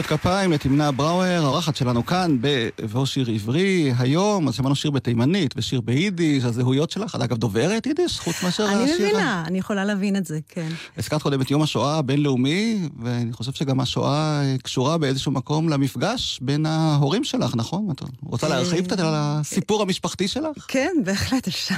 מחיאות 0.00 0.20
כפיים 0.20 0.52
לתמנה 0.52 0.92
בראואר, 0.92 1.44
האורחת 1.44 1.76
שלנו 1.76 2.06
כאן 2.06 2.36
ב"בוא 2.40 3.06
שיר 3.06 3.30
עברי". 3.30 3.92
היום, 3.98 4.48
אז 4.48 4.54
שמענו 4.54 4.74
שיר 4.74 4.90
בתימנית 4.90 5.54
ושיר 5.56 5.80
ביידיש, 5.80 6.44
הזהויות 6.44 6.90
שלך, 6.90 7.14
את 7.14 7.20
אגב 7.20 7.36
דוברת 7.36 7.86
יידיש, 7.86 8.20
חוץ 8.20 8.42
מאשר 8.42 8.64
השיר... 8.64 8.96
אני 8.96 9.04
מבינה, 9.04 9.44
אני 9.46 9.58
יכולה 9.58 9.84
להבין 9.84 10.16
את 10.16 10.26
זה, 10.26 10.38
כן. 10.48 10.68
הזכרת 10.98 11.22
קודם 11.22 11.40
את 11.40 11.50
יום 11.50 11.62
השואה 11.62 11.98
הבינלאומי, 11.98 12.88
ואני 13.02 13.32
חושב 13.32 13.52
שגם 13.52 13.80
השואה 13.80 14.42
אה, 14.42 14.56
קשורה 14.62 14.98
באיזשהו 14.98 15.32
מקום 15.32 15.68
למפגש 15.68 16.38
בין 16.42 16.66
ההורים 16.66 17.24
שלך, 17.24 17.56
נכון? 17.56 17.88
את 17.90 18.02
רוצה 18.22 18.48
להרחיב 18.48 18.86
קצת 18.86 18.98
על 19.00 19.14
הסיפור 19.16 19.82
המשפחתי 19.82 20.28
שלך? 20.28 20.64
כן, 20.68 20.92
בהחלט 21.04 21.48
אפשר. 21.48 21.74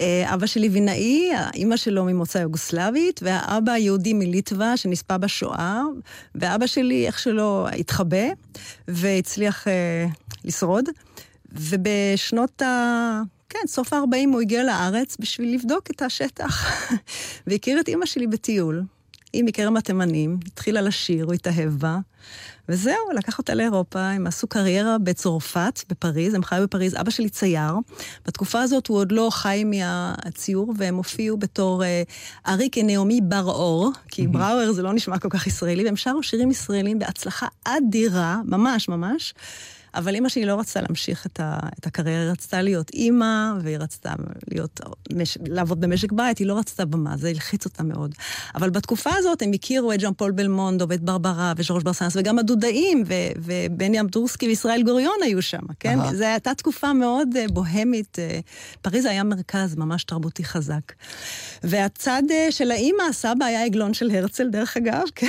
אה, 0.00 0.34
אבא 0.34 0.46
שלי 0.46 0.68
וינאי, 0.68 1.30
אימא 1.54 1.76
שלו 1.76 2.04
ממוצא 2.04 2.38
יוגוסלבית, 2.38 3.20
והאבא 3.22 3.76
יהודי 3.76 4.14
מליטווה 4.14 4.76
שנספה 4.76 5.18
בשואה, 5.18 5.82
ואבא 6.34 6.66
שלי, 6.66 7.06
איך 7.06 7.18
שלא, 7.18 7.68
התחבא, 7.78 8.26
והצליח 8.88 9.68
אה, 9.68 10.06
לשרוד. 10.44 10.84
ובשנות 11.52 12.62
ה... 12.62 13.22
כן, 13.48 13.66
סוף 13.66 13.92
ה-40 13.92 14.28
הוא 14.32 14.40
הגיע 14.40 14.64
לארץ 14.64 15.16
בשביל 15.20 15.54
לבדוק 15.54 15.90
את 15.90 16.02
השטח. 16.02 16.66
והכיר 17.46 17.80
את 17.80 17.88
אימא 17.88 18.06
שלי 18.06 18.26
בטיול. 18.26 18.82
היא 19.32 19.44
מכרם 19.44 19.76
התימנים, 19.76 20.38
התחילה 20.46 20.80
לשיר, 20.80 21.24
הוא 21.24 21.34
התאהב 21.34 21.70
בה. 21.70 21.98
וזהו, 22.68 23.10
לקח 23.14 23.38
אותה 23.38 23.54
לאירופה, 23.54 24.00
הם 24.00 24.26
עשו 24.26 24.46
קריירה 24.46 24.98
בצרפת, 24.98 25.80
בפריז, 25.90 26.34
הם 26.34 26.42
חיו 26.42 26.62
בפריז, 26.62 26.94
אבא 27.00 27.10
שלי 27.10 27.28
צייר. 27.28 27.72
בתקופה 28.26 28.62
הזאת 28.62 28.86
הוא 28.86 28.98
עוד 28.98 29.12
לא 29.12 29.28
חי 29.32 29.64
מהציור, 29.64 30.74
והם 30.76 30.96
הופיעו 30.96 31.36
בתור 31.36 31.84
אה, 31.84 32.02
אריק 32.48 32.78
נעמי 32.78 33.20
בר-אור, 33.20 33.92
כי 34.08 34.26
בראואר 34.26 34.72
זה 34.72 34.82
לא 34.82 34.92
נשמע 34.92 35.18
כל 35.18 35.28
כך 35.30 35.46
ישראלי, 35.46 35.84
והם 35.84 35.96
שרו 35.96 36.22
שירים 36.22 36.50
ישראלים 36.50 36.98
בהצלחה 36.98 37.46
אדירה, 37.64 38.40
ממש 38.44 38.88
ממש. 38.88 39.34
אבל 39.98 40.14
אימא 40.14 40.28
שלי 40.28 40.44
לא 40.44 40.60
רצתה 40.60 40.80
להמשיך 40.80 41.26
את, 41.26 41.40
ה, 41.40 41.58
את 41.78 41.86
הקריירה, 41.86 42.22
היא 42.22 42.30
רצתה 42.30 42.62
להיות 42.62 42.90
אימא, 42.90 43.52
והיא 43.62 43.78
רצתה 43.78 44.12
להיות, 44.50 44.80
מש, 45.12 45.38
לעבוד 45.48 45.80
במשק 45.80 46.12
בית, 46.12 46.38
היא 46.38 46.46
לא 46.46 46.58
רצתה 46.58 46.84
במה, 46.84 47.16
זה 47.16 47.28
הלחיץ 47.28 47.64
אותה 47.64 47.82
מאוד. 47.82 48.14
אבל 48.54 48.70
בתקופה 48.70 49.10
הזאת 49.16 49.42
הם 49.42 49.50
הכירו 49.54 49.92
את 49.92 50.00
ז'אן 50.00 50.12
פול 50.16 50.30
בלמונדו, 50.30 50.86
ואת 50.88 51.00
ברברה, 51.00 51.52
וז'ורג' 51.56 51.84
ברסנס, 51.84 52.16
וגם 52.16 52.38
הדודאים, 52.38 53.04
ו, 53.06 53.14
ובני 53.36 54.00
אמדורסקי 54.00 54.46
וישראל 54.46 54.82
גוריון 54.82 55.16
היו 55.22 55.42
שם, 55.42 55.62
כן? 55.80 55.98
זו 56.16 56.24
הייתה 56.24 56.54
תקופה 56.54 56.92
מאוד 56.92 57.28
uh, 57.34 57.52
בוהמית. 57.52 58.18
Uh, 58.18 58.42
פריז 58.82 59.04
היה 59.04 59.24
מרכז 59.24 59.76
ממש 59.76 60.04
תרבותי 60.04 60.44
חזק. 60.44 60.92
והצד 61.62 62.22
uh, 62.28 62.52
של 62.52 62.70
האימא, 62.70 63.02
הסבא 63.10 63.44
היה 63.44 63.64
עגלון 63.64 63.94
של 63.94 64.10
הרצל, 64.10 64.48
דרך 64.50 64.76
אגב, 64.76 65.02
כן? 65.14 65.26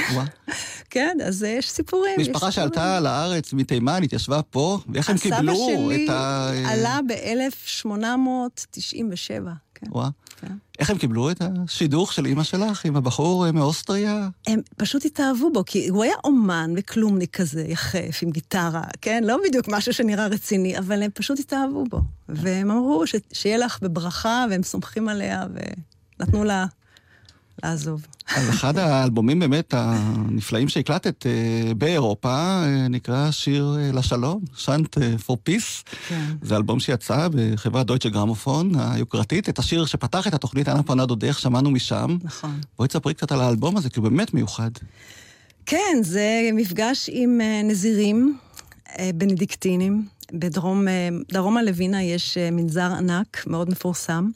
כן, 0.90 1.18
אז 1.26 1.44
יש 1.44 1.70
סיפורים. 1.70 2.20
משפחה. 2.20 2.52
שעלתה 2.52 3.00
לארץ 3.00 3.54
מתימן, 3.54 4.04
התיישבה 4.04 4.42
פה, 4.42 4.59
ואיך 4.94 5.10
הם 5.10 5.18
קיבלו 5.18 5.54
את 5.92 6.10
ה... 6.10 6.50
הסבא 6.50 6.54
שלי 6.54 6.66
עלה 6.66 7.00
ב-1897, 7.08 9.44
כן. 9.76 9.88
וואה. 9.92 10.10
כן. 10.42 10.54
איך 10.80 10.90
הם 10.90 10.98
קיבלו 10.98 11.32
את 11.32 11.42
השידוך 11.42 12.14
של 12.14 12.26
אימא 12.26 12.44
שלך 12.44 12.86
עם 12.86 12.96
הבחור 12.96 13.46
אה, 13.46 13.52
מאוסטריה? 13.52 14.30
הם 14.48 14.62
פשוט 14.78 15.06
התאהבו 15.06 15.52
בו, 15.54 15.64
כי 15.66 15.88
הוא 15.88 16.04
היה 16.04 16.14
אומן 16.24 16.74
וכלומניק 16.78 17.36
כזה, 17.38 17.62
יחף, 17.68 18.20
עם 18.22 18.32
גיטרה, 18.32 18.84
כן? 19.02 19.24
לא 19.24 19.38
בדיוק 19.48 19.68
משהו 19.68 19.94
שנראה 19.94 20.28
רציני, 20.28 20.78
אבל 20.78 21.04
הם 21.04 21.12
פשוט 21.14 21.40
התאהבו 21.40 21.84
בו. 21.90 22.00
והם 22.30 22.72
אמרו 22.72 23.08
ש- 23.08 23.16
שיהיה 23.34 23.58
לך 23.58 23.80
בברכה, 23.82 24.46
והם 24.50 24.64
סומכים 24.64 25.10
עליה, 25.10 25.46
ונתנו 26.20 26.44
לה 26.44 26.66
לעזוב. 27.64 28.06
אז 28.36 28.50
אחד 28.50 28.78
האלבומים 28.78 29.40
באמת 29.40 29.74
הנפלאים 29.78 30.70
שהקלטת 30.70 31.26
אה, 31.26 31.74
באירופה 31.74 32.64
אה, 32.64 32.88
נקרא 32.88 33.32
שיר 33.32 33.78
אה, 33.80 33.92
לשלום, 33.92 34.42
שאנט 34.56 34.98
פור 35.26 35.38
פיס. 35.44 35.84
זה 36.42 36.56
אלבום 36.56 36.80
שיצא 36.80 37.28
בחברת 37.32 37.86
דויטשה 37.86 38.10
גרמופון 38.10 38.72
היוקרתית. 38.80 39.50
את 39.50 39.60
השיר 39.60 39.86
שפתח 39.86 40.28
את 40.28 40.34
התוכנית 40.34 40.70
אנה 40.70 40.84
פונה 40.84 41.06
דודך 41.06 41.40
שמענו 41.40 41.72
משם. 41.72 42.18
נכון. 42.24 42.60
בואי 42.78 42.88
תספרי 42.88 43.14
קצת 43.14 43.32
על 43.32 43.42
האלבום 43.42 43.78
הזה, 43.78 43.90
כי 43.90 44.00
הוא 44.00 44.10
באמת 44.10 44.34
מיוחד. 44.34 44.72
כן, 45.66 45.98
זה 46.02 46.50
מפגש 46.54 47.10
עם 47.14 47.42
נזירים 47.64 48.38
בנדיקטינים. 49.16 50.06
בדרום, 50.34 50.86
דרום 51.32 51.58
הלווינה 51.58 52.04
יש 52.04 52.38
מנזר 52.38 52.92
ענק, 52.92 53.44
מאוד 53.48 53.70
מפורסם. 53.70 54.30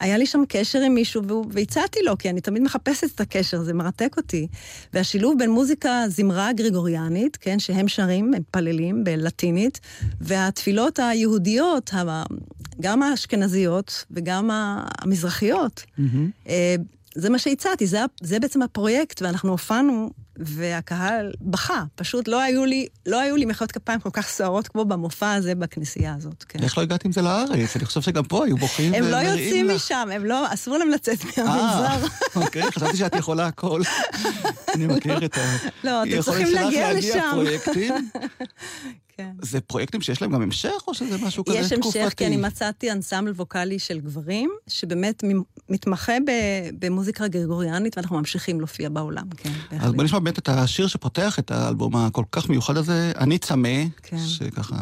והיה 0.00 0.18
לי 0.18 0.26
שם 0.26 0.42
קשר 0.48 0.80
עם 0.80 0.94
מישהו, 0.94 1.22
והצעתי 1.50 2.00
לו, 2.02 2.18
כי 2.18 2.30
אני 2.30 2.40
תמיד 2.40 2.62
מחפשת 2.62 3.14
את 3.14 3.20
הקשר, 3.20 3.62
זה 3.62 3.74
מרתק 3.74 4.14
אותי. 4.16 4.46
והשילוב 4.92 5.38
בין 5.38 5.50
מוזיקה 5.50 6.02
זמרה 6.08 6.52
גרגוריאנית, 6.52 7.36
כן, 7.36 7.58
שהם 7.58 7.88
שרים, 7.88 8.24
הם 8.24 8.30
מתפללים 8.30 9.04
בלטינית, 9.04 9.80
והתפילות 10.20 10.98
היהודיות, 10.98 11.90
גם 12.80 13.02
האשכנזיות 13.02 14.04
וגם 14.10 14.50
המזרחיות, 14.52 15.84
אה, 16.48 16.74
זה 17.14 17.30
מה 17.30 17.38
שהצעתי, 17.38 17.86
זה, 17.86 17.98
זה 18.22 18.40
בעצם 18.40 18.62
הפרויקט, 18.62 19.22
ואנחנו 19.22 19.50
הופענו, 19.50 20.10
והקהל 20.40 21.32
בכה. 21.40 21.82
פשוט 21.94 22.28
לא 22.28 22.40
היו 22.40 22.64
לי, 22.64 22.86
לא 23.06 23.20
היו 23.20 23.36
לי 23.36 23.44
מחיאות 23.44 23.72
כפיים 23.72 24.00
כל 24.00 24.10
כך 24.12 24.28
סוערות 24.28 24.68
כמו 24.68 24.84
במופע 24.84 25.32
הזה 25.32 25.54
בכנסייה 25.54 26.14
הזאת, 26.14 26.44
כן. 26.48 26.62
איך 26.62 26.78
לא 26.78 26.82
הגעת 26.82 27.04
עם 27.04 27.12
זה 27.12 27.22
לארץ? 27.22 27.76
אני 27.76 27.84
חושב 27.84 28.00
שגם 28.00 28.24
פה 28.24 28.44
היו 28.44 28.56
בוכים 28.56 28.94
הם 28.94 29.04
לא 29.04 29.16
יוצאים 29.16 29.66
לך. 29.66 29.74
משם, 29.74 30.08
הם 30.12 30.24
לא, 30.24 30.54
אסור 30.54 30.78
להם 30.78 30.88
לצאת 30.88 31.18
אה, 31.38 31.44
מהמנזר. 31.44 32.06
אוקיי, 32.36 32.72
חשבתי 32.72 32.96
שאת 32.96 33.14
יכולה 33.14 33.46
הכל. 33.46 33.80
אני 34.74 34.86
מכיר 34.86 35.24
את 35.24 35.38
ה... 35.38 35.56
לא, 35.84 36.02
אתם 36.02 36.10
יכולת 36.10 36.24
צריכים 36.24 36.54
להגיע 36.54 36.92
לשם. 36.92 37.38
כן. 39.20 39.30
זה 39.42 39.60
פרויקטים 39.60 40.00
שיש 40.00 40.22
להם 40.22 40.32
גם 40.32 40.42
המשך, 40.42 40.82
או 40.86 40.94
שזה 40.94 41.18
משהו 41.26 41.44
כזה 41.44 41.58
יש 41.58 41.72
תקופתי? 41.72 42.02
המשך, 42.02 42.14
כי 42.16 42.26
אני 42.26 42.36
מצאתי 42.36 42.92
אנסמבל 42.92 43.30
ווקאלי 43.30 43.78
של 43.78 44.00
גברים, 44.00 44.50
שבאמת 44.68 45.24
מתמחה 45.68 46.12
במוזיקה 46.78 47.28
גרגוריאנית, 47.28 47.96
ואנחנו 47.96 48.18
ממשיכים 48.18 48.58
להופיע 48.58 48.88
בעולם, 48.88 49.24
כן, 49.36 49.50
אז 49.50 49.78
בהחלט. 49.78 49.94
בוא 49.94 50.04
נשמע 50.04 50.18
באמת 50.18 50.38
את 50.38 50.48
השיר 50.48 50.86
שפותח 50.86 51.38
את 51.38 51.50
האלבום 51.50 51.96
הכל 51.96 52.24
כך 52.32 52.48
מיוחד 52.48 52.76
הזה, 52.76 53.12
אני 53.18 53.38
צמא, 53.38 53.84
כן. 54.02 54.18
שככה 54.26 54.76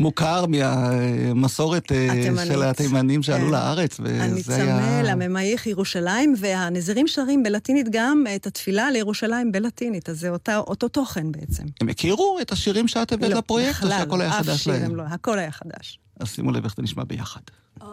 מוכר 0.00 0.44
מהמסורת 0.46 1.92
אה. 1.92 2.46
של 2.46 2.62
התימנים 2.62 3.22
שעלו 3.22 3.46
כן. 3.46 3.52
לארץ, 3.52 4.00
וזה 4.00 4.56
היה... 4.56 5.02
לממייך 5.02 5.66
ירושלים, 5.66 6.34
והנזירים 6.38 7.06
שרים 7.06 7.42
בלטינית 7.42 7.86
גם 7.90 8.24
את 8.36 8.46
התפילה 8.46 8.90
לירושלים 8.90 9.52
בלטינית, 9.52 10.08
אז 10.08 10.20
זה 10.20 10.30
אותה, 10.30 10.58
אותו 10.58 10.88
תוכן 10.88 11.32
בעצם. 11.32 11.64
הם 11.80 11.88
הכירו 11.88 12.38
את 12.42 12.52
השירים 12.52 12.88
שאת 12.88 13.12
הבאת 13.12 13.30
לא, 13.30 13.38
לפרויקט, 13.38 13.82
או 13.82 13.86
בכלל 13.86 13.98
שהכל 13.98 14.16
לא, 14.16 14.22
היה 14.22 14.40
אף 14.40 14.46
חדש 14.46 14.64
שיר 14.64 14.72
להם? 14.72 14.82
הם 14.82 14.96
לא, 14.96 15.02
הכל 15.02 15.38
היה 15.38 15.50
חדש. 15.50 15.98
אז 16.20 16.28
שימו 16.28 16.52
לב 16.52 16.64
איך 16.64 16.74
זה 16.76 16.82
נשמע 16.82 17.04
ביחד. 17.04 17.40
אני 17.80 17.88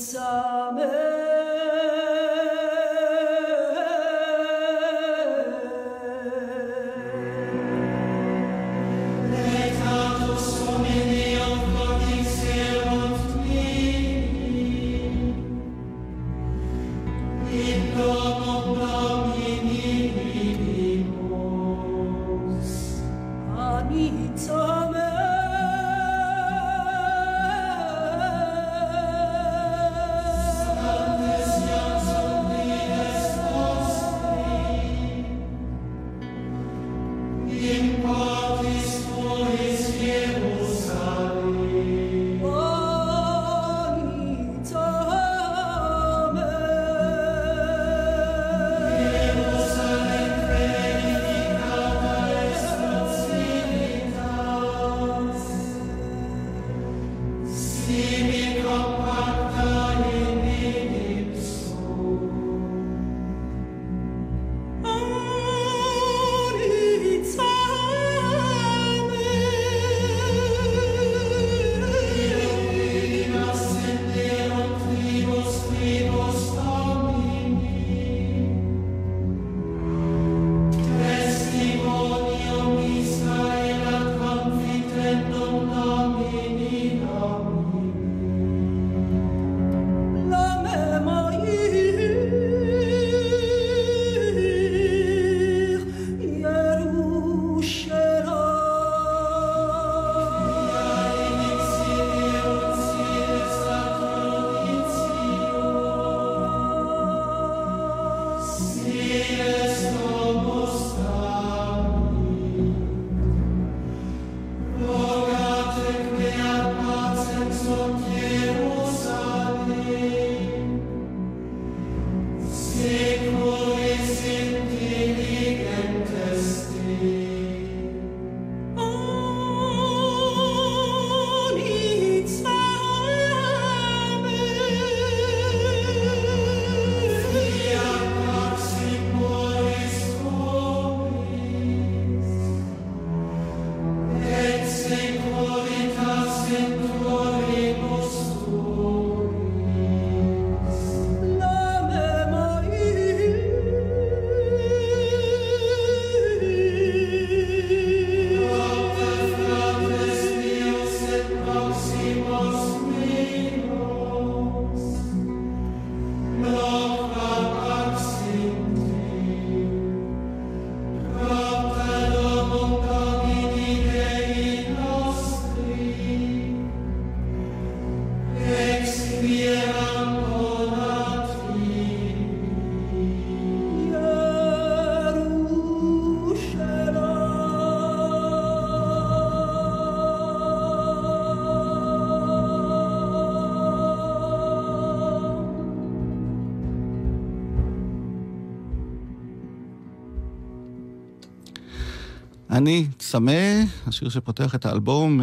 money. 202.65 202.94
צמא, 203.11 203.63
השיר 203.87 204.09
שפותח 204.09 204.55
את 204.55 204.65
האלבום, 204.65 205.21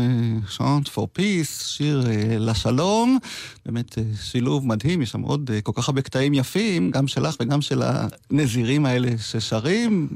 שאנט 0.49 0.88
פור 0.88 1.09
פיס, 1.12 1.66
שיר 1.66 2.07
אה, 2.07 2.38
לשלום. 2.38 3.18
באמת 3.66 3.99
אה, 3.99 4.03
שילוב 4.23 4.66
מדהים, 4.66 5.03
יש 5.03 5.11
שם 5.11 5.21
עוד 5.21 5.51
אה, 5.55 5.61
כל 5.61 5.73
כך 5.75 5.88
הרבה 5.88 6.03
קטעים 6.03 6.35
יפים, 6.35 6.90
גם 6.90 7.09
שלך 7.09 7.37
וגם 7.40 7.62
של 7.62 7.83
הנזירים 7.83 8.87
האלה 8.87 9.09
ששרים. 9.18 10.09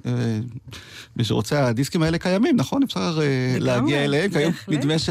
מי 1.16 1.24
שרוצה, 1.24 1.66
הדיסקים 1.66 2.02
האלה 2.02 2.18
קיימים, 2.18 2.56
נכון? 2.56 2.82
אפשר 2.82 3.10
לגמרי, 3.10 3.60
להגיע 3.60 4.04
אליהם, 4.04 4.30
כי 4.30 4.38
היום. 4.38 4.52
נדמה 4.68 4.98
ש... 4.98 5.08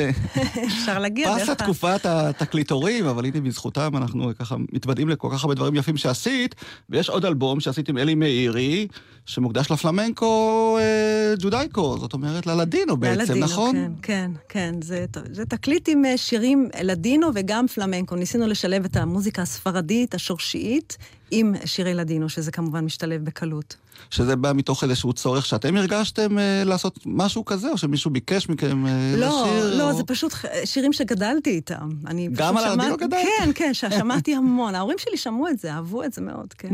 אפשר 0.68 1.00
להגיע 1.00 1.36
פסה 1.36 1.46
דרך 1.46 1.50
ה... 1.50 1.56
תקופת 1.56 2.06
התקליטורים, 2.06 3.06
אבל 3.06 3.26
הנה 3.26 3.41
בזכותם 3.41 3.98
אנחנו 3.98 4.32
ככה 4.39 4.56
מתוודעים 4.74 5.10
לכל 5.10 5.30
כך 5.32 5.44
הרבה 5.44 5.56
דברים 5.56 5.76
יפים 5.76 5.98
שעשית, 5.98 6.56
ויש 6.89 7.10
עוד 7.10 7.26
אלבום 7.26 7.60
שעשית 7.60 7.89
עם 7.89 7.98
אלי 7.98 8.15
מאירי, 8.15 8.88
שמוקדש 9.26 9.72
לפלמנקו 9.72 10.78
אה, 10.80 11.34
ג'ודייקו, 11.39 11.98
זאת 12.00 12.13
אומרת 12.13 12.45
ללדינו 12.48 12.98
בעצם, 12.98 13.20
ללדינו, 13.20 13.46
נכון? 13.46 13.76
כן, 13.76 13.92
כן, 14.02 14.32
כן. 14.50 14.76
זה, 14.82 15.06
זה 15.32 15.46
תקליט 15.46 15.90
עם 15.90 16.06
אה, 16.06 16.18
שירים 16.18 16.70
לדינו 16.84 17.28
וגם 17.36 17.68
פלמנקו. 17.68 18.16
ניסינו 18.16 18.48
לשלב 18.48 18.86
את 18.86 18.96
המוזיקה 18.98 19.42
הספרדית, 19.42 20.14
השורשית, 20.16 20.98
עם 21.32 21.54
שירי 21.66 21.94
לדינו, 21.94 22.30
שזה 22.30 22.52
כמובן 22.52 22.86
משתלב 22.86 23.26
בקלות. 23.26 23.76
שזה 24.10 24.36
בא 24.36 24.52
מתוך 24.56 24.84
איזשהו 24.84 25.14
צורך 25.14 25.46
שאתם 25.46 25.78
הרגשתם 25.78 26.40
אה, 26.40 26.64
לעשות 26.66 27.00
משהו 27.06 27.46
כזה, 27.46 27.70
או 27.72 27.78
שמישהו 27.78 28.12
ביקש 28.12 28.50
מכם 28.50 28.86
אה, 28.88 29.14
לא, 29.18 29.28
לשיר? 29.46 29.78
לא, 29.78 29.92
או... 29.92 29.98
זה 29.98 30.04
פשוט 30.04 30.34
ח- 30.34 30.46
שירים 30.66 30.94
שגדלתי 30.94 31.50
איתם. 31.50 31.90
אני 32.08 32.30
גם 32.32 32.58
על 32.58 32.64
הלדינו 32.64 32.84
שמעתי- 32.84 33.06
גדלת? 33.08 33.22
כן, 33.40 33.50
כן, 33.56 33.74
ששמעתי 33.80 34.36
המון. 34.36 34.76
ההורים 34.76 34.98
שלי 34.98 35.18
שמעו 35.18 35.48
את 35.48 35.60
זה, 35.60 35.74
אהבו 35.74 36.04
את 36.04 36.14
זה 36.14 36.22
מאוד, 36.22 36.54
כן. 36.58 36.74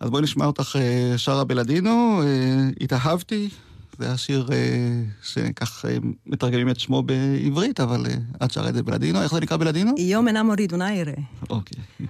אז 0.00 0.10
בואי 0.10 0.22
נשמע 0.22 0.44
אותך 0.46 0.76
אה, 0.80 1.18
שרה 1.18 1.44
בלדינו, 1.44 2.22
אה, 2.22 2.26
התאהבתי. 2.80 3.48
זה 3.98 4.12
השיר 4.12 4.48
אה, 4.52 5.02
שכך 5.22 5.84
אה, 5.88 5.96
מתרגמים 6.26 6.70
את 6.70 6.80
שמו 6.80 7.02
בעברית, 7.02 7.80
אבל 7.80 8.06
אה, 8.06 8.44
את 8.46 8.50
שרה 8.50 8.68
את 8.68 8.74
זה 8.74 8.82
בלדינו. 8.82 9.22
איך 9.22 9.34
זה 9.34 9.40
נקרא 9.40 9.56
בלדינו? 9.56 9.94
יום 9.98 10.28
אינה 10.28 10.42
מוריד 10.42 10.72
אוניירה. 10.72 11.12
אוקיי. 11.50 12.06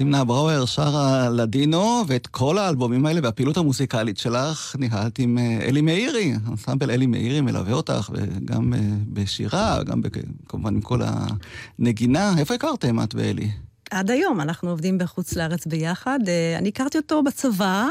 תמנה 0.00 0.24
בראואר 0.24 0.64
שרה 0.64 1.28
לדינו, 1.28 2.02
ואת 2.06 2.26
כל 2.26 2.58
האלבומים 2.58 3.06
האלה 3.06 3.20
והפעילות 3.22 3.56
המוזיקלית 3.56 4.18
שלך 4.18 4.76
ניהלת 4.78 5.18
עם 5.18 5.38
אה, 5.38 5.58
אלי 5.62 5.80
מאירי. 5.80 6.34
אנסמבל 6.50 6.90
אלי 6.90 7.06
מאירי 7.06 7.40
מלווה 7.40 7.72
אותך, 7.72 8.10
וגם 8.12 8.74
אה, 8.74 8.78
בשירה, 9.08 9.82
גם 9.82 10.02
כמובן 10.48 10.74
עם 10.74 10.80
כל 10.80 11.00
הנגינה. 11.78 12.34
איפה 12.38 12.54
הכרתם 12.54 13.02
את 13.02 13.14
ואלי? 13.14 13.50
עד 13.90 14.10
היום 14.10 14.40
אנחנו 14.40 14.70
עובדים 14.70 14.98
בחוץ 14.98 15.36
לארץ 15.36 15.66
ביחד. 15.66 16.18
אה, 16.28 16.58
אני 16.58 16.68
הכרתי 16.68 16.98
אותו 16.98 17.22
בצבא, 17.22 17.88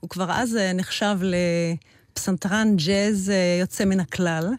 הוא 0.00 0.10
כבר 0.10 0.32
אז 0.32 0.58
נחשב 0.74 1.18
לפסנתרן 2.12 2.76
ג'אז 2.76 3.32
יוצא 3.60 3.84
מן 3.84 4.00
הכלל, 4.00 4.54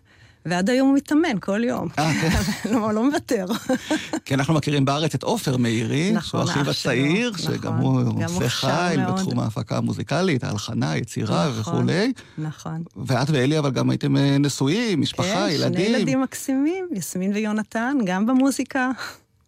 ועד 0.46 0.70
היום 0.70 0.89
הוא 0.89 0.98
מתאמן 0.98 1.39
כל 1.39 1.64
יום. 1.64 1.88
אה, 2.00 2.12
כן. 2.22 2.72
לא, 2.74 3.04
מוותר. 3.06 3.46
כי 4.26 4.34
אנחנו 4.34 4.54
מכירים 4.54 4.86
בארץ 4.86 5.16
את 5.16 5.24
עופר 5.24 5.58
מאירי, 5.58 6.12
נכון, 6.12 6.22
שהוא 6.22 6.52
אחיו 6.52 6.62
אח 6.62 6.72
שלו, 6.72 6.91
הצעיר, 6.91 7.32
נכון. 7.34 7.56
שגם 7.56 7.78
הוא 7.78 8.02
עושה 8.26 8.98
מאוד. 8.98 9.14
בתחום 9.14 9.39
ההפקה 9.39 9.78
המוזיקלית, 9.78 10.44
ההלחנה, 10.44 10.91
היצירה 10.91 11.50
נכון. 11.50 11.60
וכולי. 11.60 12.14
נכון. 12.38 12.84
ואת 12.96 13.30
ואלי 13.30 13.60
אבל 13.60 13.72
גם 13.72 13.89
הייתם 13.89 14.18
אה, 14.18 14.38
נשואים, 14.38 15.02
משפחה, 15.02 15.28
כן, 15.28 15.48
ילדים. 15.52 15.86
שני 15.86 15.98
ילדים 15.98 16.22
מקסימים, 16.22 16.88
יסמין 16.91 17.34
ויונתן, 17.34 17.98
גם 18.06 18.26
במוזיקה. 18.26 18.91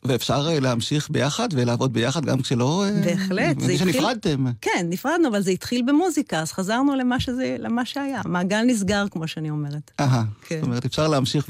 ואפשר 0.07 0.47
אה, 0.49 0.59
להמשיך 0.59 1.09
ביחד 1.09 1.47
ולעבוד 1.51 1.93
ביחד 1.93 2.25
גם 2.25 2.41
כשלא... 2.41 2.85
אה, 2.85 3.01
בהחלט, 3.05 3.59
זה 3.59 3.71
התחיל- 3.71 3.91
שנפרדתם. 3.93 4.45
כן, 4.61 4.85
נפרדנו, 4.89 5.27
אבל 5.27 5.41
זה 5.41 5.51
התחיל 5.51 5.81
במוזיקה, 5.87 6.39
אז 6.39 6.51
חזרנו 6.51 6.95
למה, 6.95 7.19
שזה, 7.19 7.55
למה 7.59 7.85
שהיה. 7.85 8.21
מעגל 8.25 8.61
נסגר, 8.67 9.05
כמו 9.11 9.27
שאני 9.27 9.49
אומרת. 9.49 9.91
אהה, 9.99 10.23
כן. 10.41 10.55
זאת 10.55 10.63
אומרת, 10.67 10.85
אפשר 10.85 11.07
להמשיך 11.07 11.49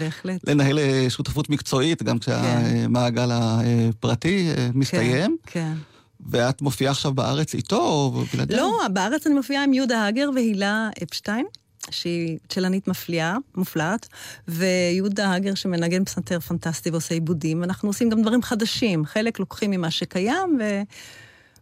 בהחלט. 0.00 0.40
ולנהל 0.46 0.78
אה, 0.78 1.06
שותפות 1.08 1.50
מקצועית 1.50 2.02
גם 2.02 2.18
כשהמעגל 2.18 3.28
הפרטי 3.32 4.50
אה, 4.56 4.68
מסתיים. 4.74 5.36
כן, 5.46 5.60
כן. 5.60 5.72
ואת 6.30 6.62
מופיעה 6.62 6.90
עכשיו 6.90 7.12
בארץ 7.14 7.54
איתו 7.54 7.76
או 7.76 8.24
בלעדיו? 8.34 8.56
לא, 8.56 8.78
בארץ 8.92 9.26
אני 9.26 9.34
מופיעה 9.34 9.64
עם 9.64 9.72
יהודה 9.72 10.06
הגר 10.06 10.30
והילה 10.34 10.88
אפשטיין, 11.02 11.46
שהיא 11.90 12.38
צ'לנית 12.48 12.88
מפליאה, 12.88 13.36
מופלאת, 13.54 14.06
ויהודה 14.48 15.32
הגר 15.32 15.54
שמנגן 15.54 16.04
פסנתר 16.04 16.40
פנטסטי 16.40 16.90
ועושה 16.90 17.14
עיבודים. 17.14 17.64
אנחנו 17.64 17.88
עושים 17.88 18.08
גם 18.08 18.22
דברים 18.22 18.42
חדשים, 18.42 19.04
חלק 19.04 19.38
לוקחים 19.38 19.70
ממה 19.70 19.90
שקיים, 19.90 20.58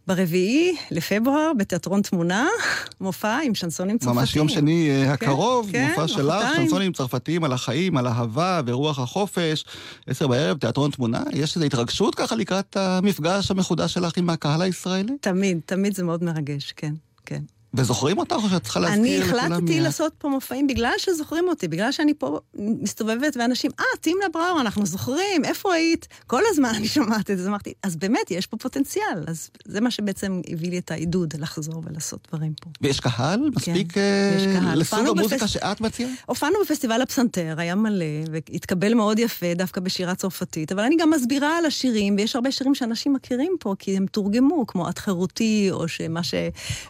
וברביעי 0.07 0.75
לפברואר, 0.91 1.51
בתיאטרון 1.57 2.01
תמונה, 2.01 2.47
מופע 3.01 3.39
עם 3.43 3.55
שנסונים 3.55 3.97
צרפתיים. 3.97 4.19
ממש 4.19 4.35
יום 4.35 4.49
שני 4.49 4.89
אה, 4.89 5.05
כן, 5.05 5.11
הקרוב, 5.11 5.69
כן, 5.71 5.87
מופע 5.89 6.07
שלך, 6.07 6.43
מחרתיים. 6.43 6.63
שנסונים 6.63 6.93
צרפתיים 6.93 7.43
על 7.43 7.53
החיים, 7.53 7.97
על 7.97 8.07
אהבה 8.07 8.61
ורוח 8.65 8.99
החופש, 8.99 9.65
עשר 10.07 10.27
בערב, 10.27 10.57
תיאטרון 10.57 10.91
תמונה. 10.91 11.23
יש 11.33 11.55
איזו 11.55 11.65
התרגשות 11.65 12.15
ככה 12.15 12.35
לקראת 12.35 12.77
המפגש 12.77 13.51
המחודש 13.51 13.93
שלך 13.93 14.17
עם 14.17 14.29
הקהל 14.29 14.61
הישראלי? 14.61 15.13
תמיד, 15.21 15.59
תמיד 15.65 15.95
זה 15.95 16.03
מאוד 16.03 16.23
מרגש, 16.23 16.71
כן, 16.71 16.93
כן. 17.25 17.41
וזוכרים 17.77 18.17
אותך 18.17 18.35
או 18.43 18.49
שאת 18.49 18.63
צריכה 18.63 18.79
אני 18.79 18.85
להזכיר 18.85 19.25
לכולם 19.25 19.45
החלטתי 19.45 19.73
מיד? 19.73 19.83
לעשות 19.83 20.13
פה 20.17 20.29
מופעים 20.29 20.67
בגלל 20.67 20.93
שזוכרים 20.97 21.47
אותי, 21.47 21.67
בגלל 21.67 21.91
שאני 21.91 22.13
פה 22.13 22.39
מסתובבת 22.55 23.37
ואנשים, 23.39 23.71
אה, 23.79 23.85
תמנה 24.01 24.25
בראור, 24.33 24.61
אנחנו 24.61 24.85
זוכרים, 24.85 25.45
איפה 25.45 25.73
היית? 25.73 26.07
כל 26.27 26.41
הזמן 26.49 26.69
אני 26.75 26.87
שומעת 26.87 27.31
את 27.31 27.37
זה, 27.37 27.47
אמרתי, 27.49 27.73
אז 27.83 27.95
באמת, 27.95 28.31
יש 28.31 28.47
פה 28.47 28.57
פוטנציאל. 28.57 29.23
אז 29.27 29.49
זה 29.65 29.81
מה 29.81 29.91
שבעצם 29.91 30.41
הביא 30.51 30.69
לי 30.69 30.77
את 30.77 30.91
העידוד 30.91 31.33
לחזור 31.39 31.83
ולעשות 31.85 32.27
דברים 32.33 32.53
פה. 32.61 32.69
ויש 32.81 32.99
קהל 32.99 33.49
מספיק 33.55 33.93
כן, 33.93 34.01
אה, 34.01 34.37
יש 34.37 34.59
קהל. 34.59 34.79
לסוג 34.79 35.07
המוזיקה 35.07 35.47
שאת 35.47 35.81
מציעה? 35.81 36.09
הופענו 36.25 36.55
בפסטיבל 36.65 37.01
הפסנתר, 37.01 37.55
היה 37.57 37.75
מלא, 37.75 38.05
והתקבל 38.31 38.93
מאוד 38.93 39.19
יפה 39.19 39.53
דווקא 39.55 39.81
בשירה 39.81 40.15
צרפתית, 40.15 40.71
אבל 40.71 40.83
אני 40.83 40.95
גם 40.99 41.09
מסבירה 41.09 41.57
על 41.57 41.65
השירים, 41.65 42.15
ויש 42.17 42.35
הרבה 42.35 42.51
שירים 42.51 42.75
שאנשים 42.75 43.13
מכירים 43.13 43.55
פה, 43.59 43.75
כי 43.79 43.97
הם 43.97 44.05
תורגמו, 44.05 44.67
כמו 44.67 44.89
את 44.89 44.97
חירותי, 44.97 45.67
או 45.71 45.87
שמה 45.87 46.23
ש... 46.23 46.33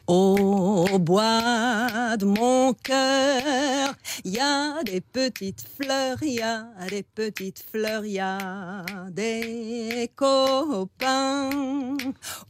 או 0.07 0.35
bois 0.98 2.16
de 2.16 2.24
mon 2.24 2.72
cœur, 2.74 3.94
y 4.24 4.38
a 4.38 4.82
des 4.82 5.00
petites 5.00 5.64
fleurs, 5.76 6.22
y 6.22 6.40
a 6.40 6.66
des 6.88 7.02
petites 7.02 7.64
fleurs, 7.70 8.04
y 8.04 8.18
a 8.18 8.84
des 9.10 10.10
copains. 10.14 11.96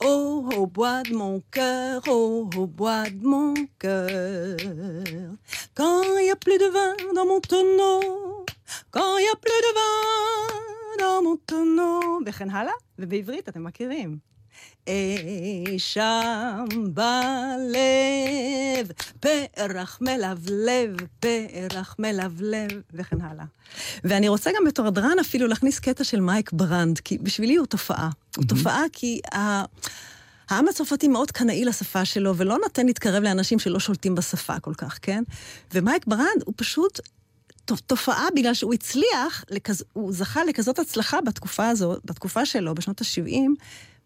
Oh, 0.04 0.48
au 0.56 0.66
bois 0.66 1.02
de 1.02 1.14
mon 1.14 1.42
cœur, 1.50 2.02
oh, 2.08 2.48
au 2.56 2.66
bois 2.66 3.08
de 3.10 3.24
mon 3.24 3.54
cœur. 3.78 4.56
Quand 5.74 6.02
il 6.20 6.26
y 6.26 6.30
a 6.30 6.36
plus 6.36 6.58
de 6.58 6.66
vin 6.66 6.94
dans 7.14 7.26
mon 7.26 7.40
tonneau, 7.40 8.44
quand 8.90 9.18
il 9.18 9.24
y 9.24 9.28
a 9.28 9.36
plus 9.36 9.60
de 9.66 9.72
vin 9.78 11.04
dans 11.04 11.22
mon 11.22 11.36
tonneau, 11.36 12.20
וכן 12.26 12.50
הלאה, 12.50 12.72
ובעברית 12.98 13.48
אתם 13.48 13.64
מכירים. 13.64 14.18
אי 14.87 15.79
שם 15.79 16.65
בלב, 16.93 17.75
פרח 19.19 19.99
מלבלב, 20.01 20.97
פרח 21.19 21.95
מלבלב, 21.99 22.69
וכן 22.93 23.21
הלאה. 23.21 23.45
ואני 24.03 24.27
רוצה 24.27 24.51
גם 24.57 24.65
בתור 24.67 24.87
הדרן 24.87 25.19
אפילו 25.21 25.47
להכניס 25.47 25.79
קטע 25.79 26.03
של 26.03 26.19
מייק 26.19 26.51
ברנד, 26.51 26.99
כי 26.99 27.17
בשבילי 27.17 27.55
הוא 27.55 27.65
תופעה. 27.65 28.09
הוא 28.37 28.45
תופעה 28.45 28.83
כי 28.93 29.19
ה... 29.33 29.63
העם 30.49 30.67
הצרפתי 30.67 31.07
מאוד 31.07 31.31
קנאי 31.31 31.65
לשפה 31.65 32.05
שלו, 32.05 32.37
ולא 32.37 32.57
נותן 32.63 32.85
להתקרב 32.85 33.23
לאנשים 33.23 33.59
שלא 33.59 33.79
שולטים 33.79 34.15
בשפה 34.15 34.59
כל 34.59 34.73
כך, 34.77 34.99
כן? 35.01 35.23
ומייק 35.73 36.07
ברנד 36.07 36.43
הוא 36.45 36.53
פשוט 36.57 36.99
תופעה 37.65 38.27
בגלל 38.35 38.53
שהוא 38.53 38.73
הצליח, 38.73 39.45
לכז... 39.49 39.83
הוא 39.93 40.13
זכה 40.13 40.43
לכזאת 40.43 40.79
הצלחה 40.79 41.21
בתקופה 41.21 41.69
הזו, 41.69 41.95
בתקופה 42.05 42.45
שלו, 42.45 42.75
בשנות 42.75 43.01
ה-70, 43.01 43.49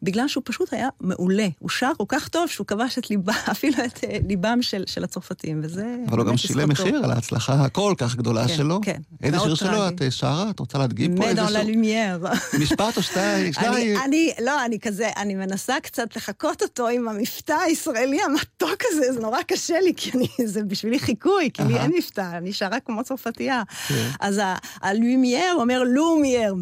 בגלל 0.04 0.28
שהוא 0.28 0.44
פשוט 0.46 0.74
היה 0.74 0.90
מעולה. 1.02 1.48
הוא 1.60 1.70
שר 1.70 1.92
כל 1.98 2.04
כך 2.08 2.28
טוב 2.28 2.48
שהוא 2.48 2.68
כבש 2.68 2.98
את 2.98 3.10
ליבה, 3.10 3.34
אפילו 3.52 3.86
את 3.86 4.04
אה, 4.04 4.18
ליבם 4.28 4.62
של, 4.62 4.84
של 4.88 5.04
הצרפתים, 5.04 5.62
וזה... 5.64 5.96
אבל 6.08 6.18
הוא 6.18 6.28
גם 6.28 6.38
שילם. 6.38 6.70
מחיר 6.70 7.04
על 7.04 7.12
ההצלחה 7.12 7.54
הכל 7.54 7.94
כך 7.98 8.16
גדולה 8.16 8.48
כן, 8.48 8.56
שלו. 8.56 8.80
כן. 8.82 9.02
איזה 9.24 9.40
שיר 9.40 9.56
שלו. 9.56 9.88
את 9.88 10.02
אה, 10.02 10.12
שרה? 10.12 10.50
את 10.50 10.60
רוצה 10.60 10.78
להדגים 10.78 11.16
פה 11.16 11.28
איזה 11.28 11.42
lumière. 11.42 12.38
משפט 12.62 12.98
או 12.98 13.04
שתיים? 13.04 13.52
אני? 13.58 13.96
אני, 14.06 14.32
לא, 14.42 14.66
אני 14.66 14.80
כזה, 14.80 15.10
אני 15.18 15.36
מנסה 15.36 15.76
קצת 15.84 16.16
לחקות 16.16 16.62
אותו 16.62 16.88
עם 16.88 17.08
המבטא 17.08 17.56
הישראלי 17.66 18.20
המתוק 18.22 18.84
הזה, 18.92 19.14
זה 19.14 19.20
נורא 19.20 19.42
קשה 19.42 19.80
לי, 19.80 19.94
כי 19.98 20.12
אני, 20.16 20.28
זה 20.46 20.64
בשבילי 20.64 21.00
חיקוי, 21.00 21.50
כי 21.54 21.64
לי. 21.64 21.78
אין 21.78 21.92
מבטא, 21.98 22.38
אני 22.38 22.54
שרה 22.54 22.80
כמו 22.80 23.04
צרפתייה. 23.04 23.64
כן. 23.88 24.10
אז 24.20 24.42
הלומייר 24.82 25.54
אומר 25.54 25.84
לומייר, 25.84 26.56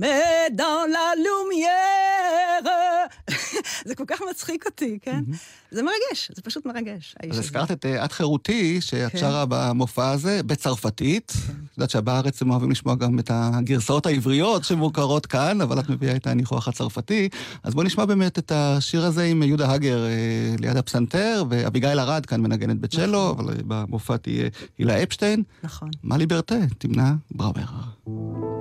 la 0.87 1.15
lumière. 1.25 2.67
זה 3.87 3.95
כל 3.95 4.03
כך 4.07 4.21
מצחיק 4.29 4.65
אותי, 4.65 4.97
כן? 5.01 5.23
זה 5.71 5.81
מרגש, 5.83 6.31
זה 6.35 6.41
פשוט 6.41 6.65
מרגש, 6.65 7.15
אז. 7.31 7.39
הזכרת 7.39 7.71
את 7.71 7.85
אה, 7.85 8.05
את 8.05 8.11
חירותי, 8.11 8.81
שאת 8.81 9.11
כן. 9.11 9.17
שרה 9.17 9.45
במופע 9.49 10.09
הזה, 10.09 10.43
בצרפתית. 10.43 11.33
את 11.47 11.77
יודעת 11.77 11.89
שבארץ 11.89 12.41
הם 12.41 12.51
אוהבים 12.51 12.71
לשמוע 12.71 12.95
גם 12.95 13.19
את 13.19 13.31
הגרסאות 13.33 14.05
העבריות 14.05 14.63
שמוכרות 14.63 15.25
כאן, 15.25 15.61
אבל 15.61 15.79
את 15.79 15.89
מביאה 15.89 16.15
את 16.15 16.27
הניחוח 16.27 16.67
הצרפתי. 16.67 17.29
אז 17.63 17.73
בואו 17.73 17.85
נשמע 17.85 18.05
באמת 18.05 18.39
את 18.39 18.51
השיר 18.55 19.05
הזה 19.05 19.23
עם 19.23 19.43
יהודה 19.43 19.71
הגר 19.71 20.05
אה, 20.05 20.55
ליד 20.59 20.77
הפסנתר, 20.77 21.43
ואביגיל 21.49 21.99
ארד 21.99 22.25
כאן 22.25 22.41
מנגנת 22.41 22.79
בצ'לו, 22.79 23.31
אבל 23.31 23.49
אה, 23.49 23.55
במופע 23.67 24.17
תהיה 24.17 24.49
הילה 24.77 25.03
אפשטיין. 25.03 25.43
נכון. 25.63 25.89
מה 26.03 26.17
ליברטה? 26.17 26.55
תמנה 26.77 27.15
בראואר. 27.31 28.57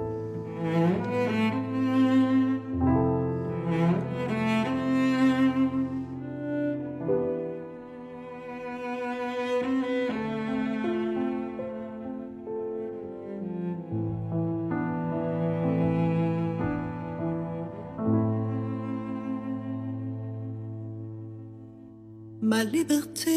Ma 22.56 22.64
liberté, 22.64 23.36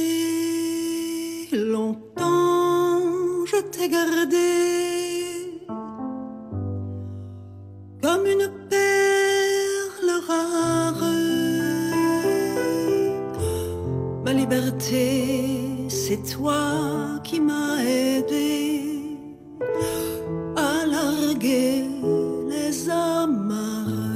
longtemps 1.52 3.02
je 3.52 3.60
t'ai 3.70 3.90
gardée 3.90 5.60
comme 8.02 8.26
une 8.26 8.50
perle 8.70 10.12
rare. 10.26 11.04
Ma 14.24 14.32
liberté, 14.32 15.90
c'est 15.90 16.24
toi 16.24 17.20
qui 17.26 17.42
m'as 17.42 17.84
aidé 17.84 19.18
à 20.56 20.86
larguer 20.86 21.84
les 22.48 22.90
amarres 22.90 24.09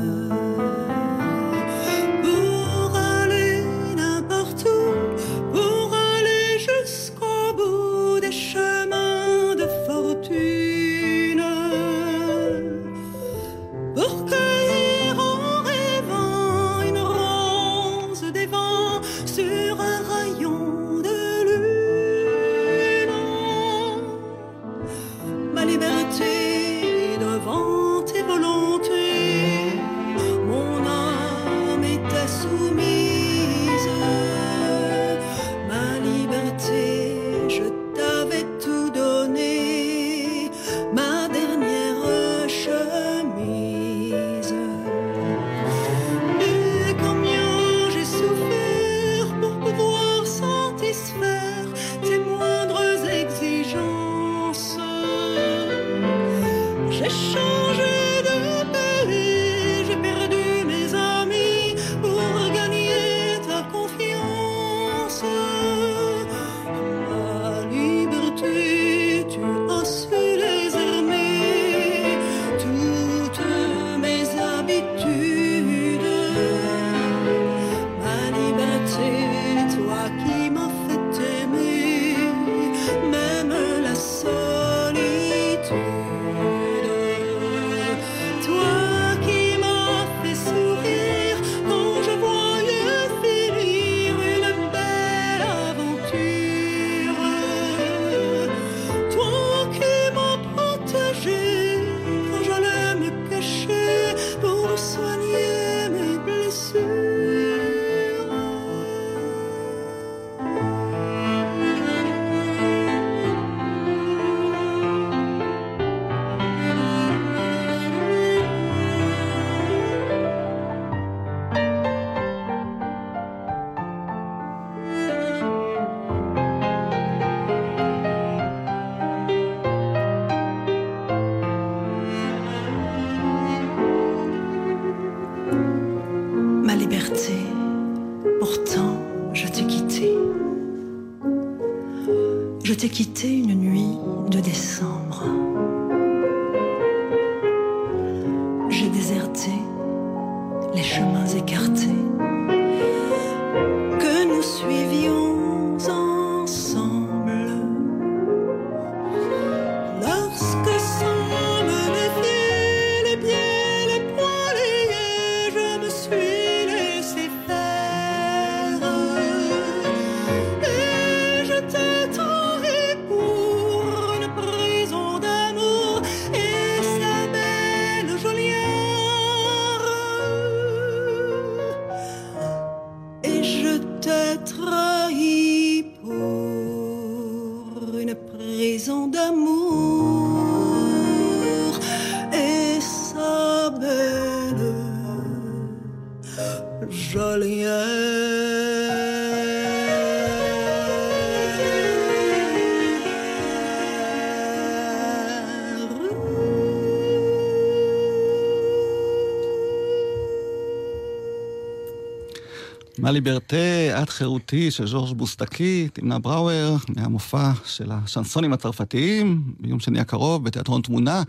ליברטה, 213.14 214.02
את 214.04 214.10
חירותי 214.10 214.72
של 214.72 214.88
ז'ורג' 214.88 215.18
בוסטקי, 215.18 215.88
תמנה 215.94 216.20
בראואר, 216.20 216.76
מהמופע 216.90 217.52
של 217.66 217.92
השנסונים 217.92 218.54
הצרפתיים, 218.54 219.44
ביום 219.60 219.80
שני 219.80 220.00
הקרוב, 220.00 220.44
בתיאטרון 220.44 220.82
תמונה 220.82 221.24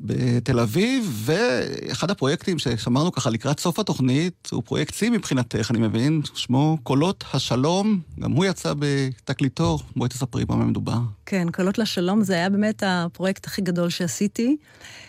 בתל 0.00 0.60
אביב, 0.60 1.22
ואחד 1.24 2.10
הפרויקטים 2.10 2.58
ששמרנו 2.58 3.12
ככה 3.12 3.30
לקראת 3.30 3.60
סוף 3.60 3.78
התוכנית, 3.78 4.48
הוא 4.52 4.62
פרויקט 4.62 4.94
שיא 4.94 5.10
מבחינתך, 5.10 5.70
אני 5.70 5.78
מבין, 5.78 6.22
שמו 6.34 6.78
קולות 6.82 7.24
השלום, 7.32 8.00
גם 8.20 8.32
הוא 8.32 8.44
יצא 8.44 8.74
בתקליטו, 8.78 9.78
בואי 9.96 10.08
תספרי 10.08 10.44
במה 10.44 10.64
מדובר. 10.64 10.98
כן, 11.26 11.46
קולות 11.52 11.78
לשלום 11.78 12.22
זה 12.22 12.34
היה 12.34 12.50
באמת 12.50 12.82
הפרויקט 12.86 13.46
הכי 13.46 13.62
גדול 13.62 13.90
שעשיתי. 13.90 14.56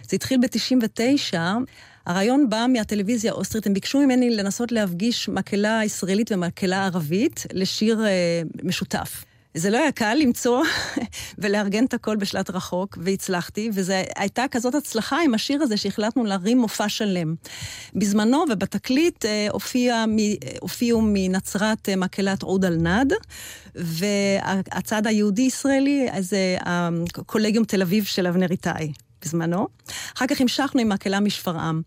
זה 0.09 0.15
התחיל 0.15 0.39
ב-99. 0.41 1.37
הרעיון 2.05 2.49
בא 2.49 2.65
מהטלוויזיה 2.69 3.31
האוסטרית, 3.31 3.67
הם 3.67 3.73
ביקשו 3.73 3.99
ממני 3.99 4.29
לנסות 4.29 4.71
להפגיש 4.71 5.29
מקהלה 5.29 5.81
ישראלית 5.85 6.31
ומקהלה 6.31 6.85
ערבית 6.85 7.45
לשיר 7.53 8.05
אה, 8.05 8.41
משותף. 8.63 9.25
זה 9.53 9.69
לא 9.69 9.77
היה 9.77 9.91
קל 9.91 10.17
למצוא 10.21 10.63
ולארגן 11.37 11.85
את 11.85 11.93
הכל 11.93 12.15
בשלט 12.15 12.49
רחוק, 12.49 12.97
והצלחתי, 13.01 13.69
וזו 13.73 13.93
הייתה 14.15 14.45
כזאת 14.51 14.75
הצלחה 14.75 15.21
עם 15.21 15.33
השיר 15.33 15.61
הזה 15.61 15.77
שהחלטנו 15.77 16.25
להרים 16.25 16.57
מופע 16.57 16.89
שלם. 16.89 17.35
בזמנו 17.95 18.43
ובתקליט 18.51 19.25
אה, 19.25 19.47
הופיע, 19.51 20.05
מ, 20.07 20.17
הופיעו 20.61 21.01
מנצרת 21.05 21.89
אה, 21.89 21.95
מקהלת 21.95 22.43
עוד 22.43 22.65
אל-נד, 22.65 23.13
והצד 23.75 25.07
היהודי-ישראלי 25.07 26.07
זה 26.19 26.57
הקולגיום 26.61 27.65
תל 27.65 27.81
אביב 27.81 28.03
של 28.03 28.27
אבנר 28.27 28.51
איתי. 28.51 28.93
בזמנו. 29.23 29.67
אחר 30.17 30.27
כך 30.27 30.41
המשכנו 30.41 30.81
עם 30.81 30.89
מקהלה 30.89 31.19
משפרעם. 31.19 31.81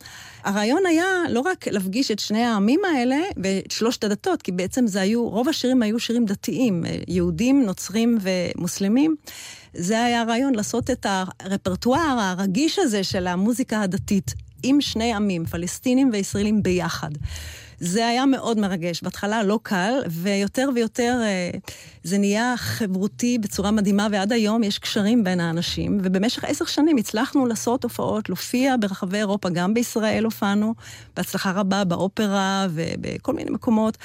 הרעיון 0.44 0.86
היה 0.86 1.06
לא 1.28 1.40
רק 1.40 1.68
להפגיש 1.68 2.10
את 2.10 2.18
שני 2.18 2.44
העמים 2.44 2.80
האלה 2.84 3.16
ואת 3.36 3.70
שלושת 3.70 4.04
הדתות, 4.04 4.42
כי 4.42 4.52
בעצם 4.52 4.86
זה 4.86 5.00
היו, 5.00 5.28
רוב 5.28 5.48
השירים 5.48 5.82
היו 5.82 6.00
שירים 6.00 6.24
דתיים, 6.24 6.84
יהודים, 7.08 7.62
נוצרים 7.62 8.18
ומוסלמים. 8.20 9.16
זה 9.74 10.04
היה 10.04 10.20
הרעיון 10.20 10.54
לעשות 10.54 10.90
את 10.90 11.06
הרפרטואר 11.08 12.16
הרגיש 12.20 12.78
הזה 12.78 13.04
של 13.04 13.26
המוזיקה 13.26 13.82
הדתית 13.82 14.34
עם 14.62 14.80
שני 14.80 15.14
עמים, 15.14 15.46
פלסטינים 15.46 16.10
וישראלים 16.12 16.62
ביחד. 16.62 17.10
זה 17.80 18.06
היה 18.06 18.26
מאוד 18.26 18.58
מרגש. 18.58 19.02
בהתחלה 19.02 19.42
לא 19.42 19.58
קל, 19.62 19.92
ויותר 20.10 20.68
ויותר 20.74 21.20
זה 22.04 22.18
נהיה 22.18 22.54
חברותי 22.56 23.38
בצורה 23.38 23.70
מדהימה, 23.70 24.08
ועד 24.12 24.32
היום 24.32 24.62
יש 24.62 24.78
קשרים 24.78 25.24
בין 25.24 25.40
האנשים, 25.40 25.98
ובמשך 26.02 26.44
עשר 26.44 26.64
שנים 26.64 26.96
הצלחנו 26.96 27.46
לעשות 27.46 27.84
הופעות, 27.84 28.28
להופיע 28.28 28.74
ברחבי 28.80 29.18
אירופה, 29.18 29.48
גם 29.48 29.74
בישראל 29.74 30.24
הופענו, 30.24 30.74
בהצלחה 31.16 31.52
רבה 31.52 31.84
באופרה 31.84 32.66
ובכל 32.70 33.32
מיני 33.32 33.50
מקומות. 33.50 33.98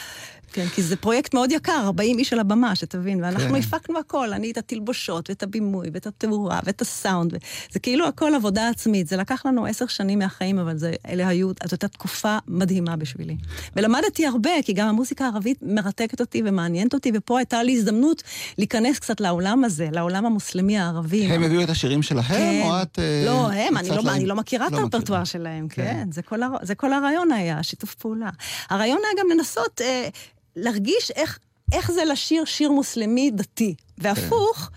כן, 0.53 0.67
כי 0.67 0.83
זה 0.83 0.95
פרויקט 0.95 1.33
מאוד 1.33 1.51
יקר, 1.51 1.81
40 1.85 2.19
איש 2.19 2.33
על 2.33 2.39
הבמה, 2.39 2.75
שתבין, 2.75 3.23
ואנחנו 3.23 3.49
כן. 3.49 3.55
הפקנו 3.55 3.99
הכל, 3.99 4.33
אני 4.33 4.51
את 4.51 4.57
התלבושות, 4.57 5.29
ואת 5.29 5.43
הבימוי, 5.43 5.87
ואת 5.93 6.07
התאורה, 6.07 6.59
ואת 6.63 6.81
הסאונד, 6.81 7.33
זה 7.71 7.79
כאילו 7.79 8.07
הכל 8.07 8.35
עבודה 8.35 8.69
עצמית. 8.69 9.07
זה 9.07 9.17
לקח 9.17 9.45
לנו 9.45 9.65
עשר 9.65 9.87
שנים 9.87 10.19
מהחיים, 10.19 10.59
אבל 10.59 10.77
זה, 10.77 10.93
אלה 11.07 11.27
היו, 11.27 11.47
זאת 11.47 11.71
הייתה 11.71 11.87
תקופה 11.87 12.37
מדהימה 12.47 12.95
בשבילי. 12.95 13.35
ולמדתי 13.75 14.25
הרבה, 14.25 14.51
כי 14.65 14.73
גם 14.73 14.87
המוזיקה 14.87 15.25
הערבית 15.25 15.57
מרתקת 15.61 16.19
אותי 16.21 16.41
ומעניינת 16.45 16.93
אותי, 16.93 17.11
ופה 17.13 17.37
הייתה 17.37 17.63
לי 17.63 17.73
הזדמנות 17.73 18.23
להיכנס 18.57 18.99
קצת 18.99 19.21
לעולם 19.21 19.63
הזה, 19.63 19.89
לעולם 19.91 20.25
המוסלמי 20.25 20.77
הערבי. 20.77 21.25
הם 21.25 21.43
הביאו 21.43 21.63
את 21.63 21.69
השירים 21.69 22.03
שלהם, 22.03 22.23
כן. 22.27 22.61
או 22.63 22.81
את... 22.81 22.99
לא, 23.25 23.51
הם, 23.51 23.77
אני 23.77 23.89
לא, 23.89 24.01
אני 24.11 24.25
לא 24.25 24.35
מכירה 24.35 24.67
לא 24.71 24.77
את 24.77 24.81
הרפרטואר 24.81 25.23
שלהם, 25.23 25.67
כן. 25.67 25.83
כן. 25.83 26.11
זה, 26.11 26.21
כל 26.21 26.43
הר... 26.43 26.51
זה 26.61 26.75
כל 26.75 26.93
הרעיון 26.93 27.31
היה, 27.31 27.63
שיתוף 27.63 27.95
פעולה. 27.95 28.29
הרעיון 28.69 28.99
היה 29.05 29.23
גם 29.23 29.29
לנסות... 29.37 29.81
אה, 29.81 30.09
להרגיש 30.55 31.11
איך, 31.15 31.39
איך 31.71 31.91
זה 31.91 32.05
לשיר 32.05 32.45
שיר 32.45 32.71
מוסלמי 32.71 33.31
דתי. 33.31 33.75
והפוך, 33.97 34.69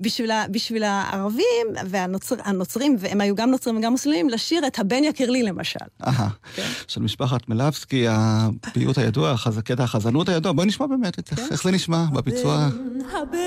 בשביל, 0.00 0.30
בשביל 0.50 0.82
הערבים 0.82 1.66
והנוצרים, 1.86 2.96
והם 2.98 3.20
היו 3.20 3.34
גם 3.34 3.50
נוצרים 3.50 3.76
וגם 3.76 3.92
מוסלמים, 3.92 4.28
לשיר 4.28 4.66
את 4.66 4.78
הבן 4.78 5.04
יקיר 5.04 5.30
לי 5.30 5.42
למשל. 5.42 5.84
אהה, 6.06 6.28
כן? 6.54 6.68
של 6.88 7.00
משפחת 7.00 7.48
מלבסקי, 7.48 8.06
הפיוט 8.08 8.98
הידוע, 8.98 9.34
קטע 9.64 9.84
החזנות 9.84 10.28
הידוע. 10.28 10.52
בואי 10.52 10.66
נשמע 10.66 10.86
באמת 10.86 11.18
את 11.18 11.28
כן? 11.28 11.42
איך 11.50 11.62
זה 11.62 11.70
נשמע 11.70 12.04
בביצוע. 12.12 12.68
הבן, 13.12 13.38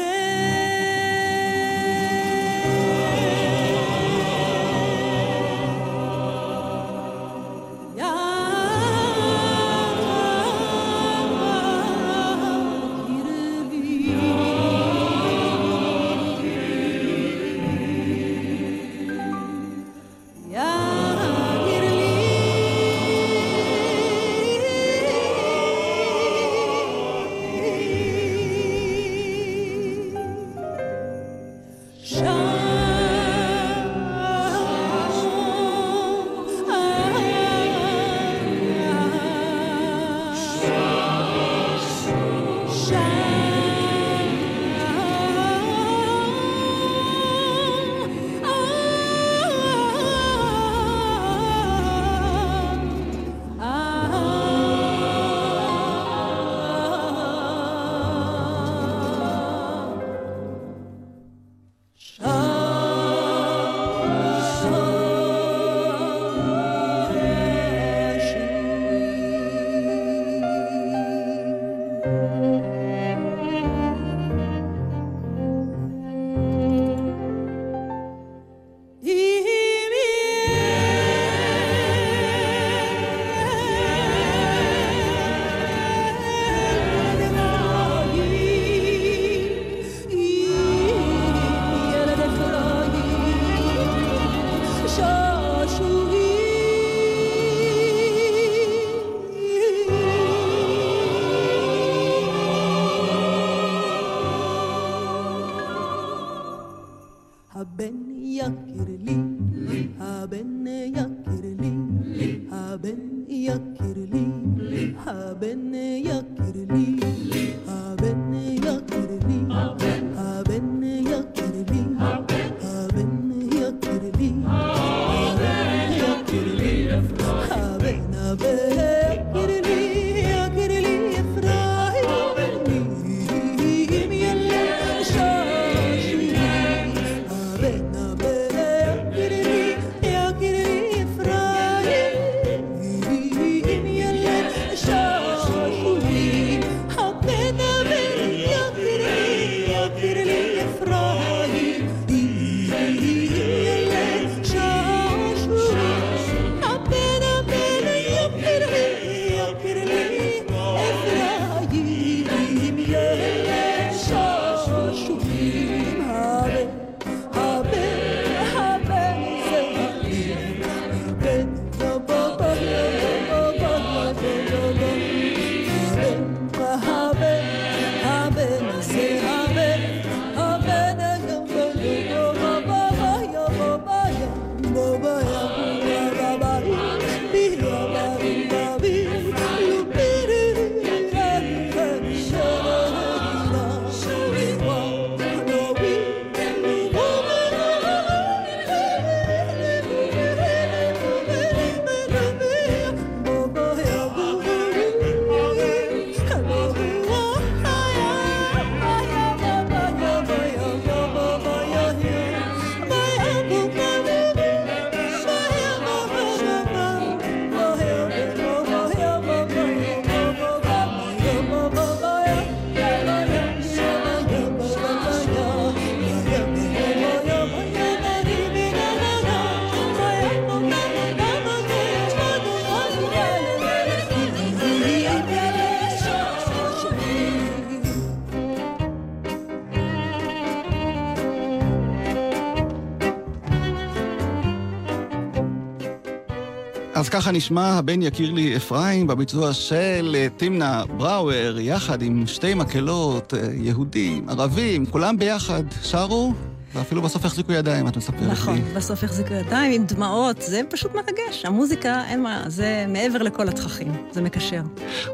ככה 247.15 247.31
נשמע 247.31 247.67
הבן 247.67 248.01
יקיר 248.01 248.31
לי 248.31 248.57
אפרים 248.57 249.07
בביצוע 249.07 249.53
של 249.53 250.15
אה, 250.15 250.27
תמנה 250.37 250.83
בראואר, 250.97 251.59
יחד 251.59 252.01
עם 252.01 252.27
שתי 252.27 252.53
מקהלות, 252.53 253.33
אה, 253.33 253.39
יהודים, 253.53 254.29
ערבים, 254.29 254.85
כולם 254.85 255.17
ביחד 255.17 255.63
שרו, 255.83 256.33
ואפילו 256.73 257.01
בסוף 257.01 257.25
החזיקו 257.25 257.51
ידיים, 257.51 257.87
את 257.87 257.97
מספרת 257.97 258.21
לי. 258.21 258.27
נכון, 258.27 258.61
בסוף 258.75 259.03
החזיקו 259.03 259.33
ידיים 259.33 259.71
עם 259.71 259.85
דמעות, 259.85 260.41
זה 260.41 260.61
פשוט 260.69 260.95
מרגש. 260.95 261.45
המוזיקה, 261.45 262.03
אין 262.07 262.23
מה, 262.23 262.43
זה 262.47 262.85
מעבר 262.87 263.23
לכל 263.23 263.49
התככים, 263.49 263.93
זה 264.11 264.21
מקשר. 264.21 264.61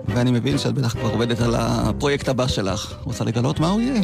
ואני 0.08 0.32
מבין 0.32 0.58
שאת 0.58 0.74
בטח 0.74 0.94
כבר 0.94 1.10
עובדת 1.10 1.40
על 1.40 1.56
הפרויקט 1.58 2.30
הבא 2.30 2.48
שלך. 2.48 2.94
רוצה 3.04 3.24
לגלות 3.24 3.60
מה 3.60 3.70
הוא 3.70 3.82
יהיה? 3.82 4.02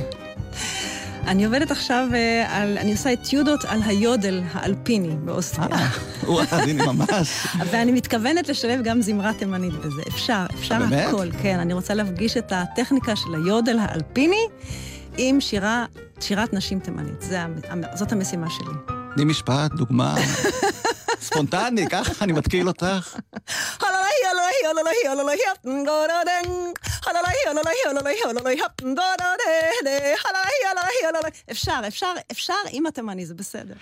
אני 1.27 1.45
עובדת 1.45 1.71
עכשיו 1.71 2.07
אה, 2.13 2.45
על, 2.49 2.77
אני 2.77 2.91
עושה 2.91 3.13
אתיודות 3.13 3.65
על 3.65 3.81
היודל 3.85 4.41
האלפיני 4.53 5.15
באוסטריה. 5.15 5.77
אה, 5.77 5.87
וואו, 6.23 6.45
הנה 6.51 6.91
ממש. 6.91 7.47
ואני 7.71 7.91
מתכוונת 7.91 8.49
לשלב 8.49 8.79
גם 8.83 9.01
זמרה 9.01 9.33
תימנית 9.33 9.73
בזה. 9.73 10.01
אפשר, 10.07 10.45
אפשר? 10.53 10.75
הכל. 10.75 11.27
כן, 11.41 11.59
אני 11.59 11.73
רוצה 11.73 11.93
להפגיש 11.93 12.37
את 12.37 12.53
הטכניקה 12.55 13.15
של 13.15 13.35
היודל 13.35 13.79
האלפיני 13.79 14.47
עם 15.17 15.41
שירה, 15.41 15.85
שירת 16.19 16.53
נשים 16.53 16.79
תימנית. 16.79 17.21
זה, 17.21 17.39
זאת 17.93 18.11
המשימה 18.11 18.47
שלי. 18.49 18.95
תני 19.15 19.25
משפט, 19.25 19.71
דוגמה. 19.71 20.15
ספונטני, 21.21 21.87
ככה 21.89 22.25
אני 22.25 22.33
מתקיל 22.33 22.67
אותך. 22.67 23.15
אפשר, 31.51 31.79
אפשר, 31.87 32.13
אפשר 32.31 32.53
עם 32.71 32.85
התימני, 32.85 33.25
זה 33.25 33.33
בסדר. 33.33 33.73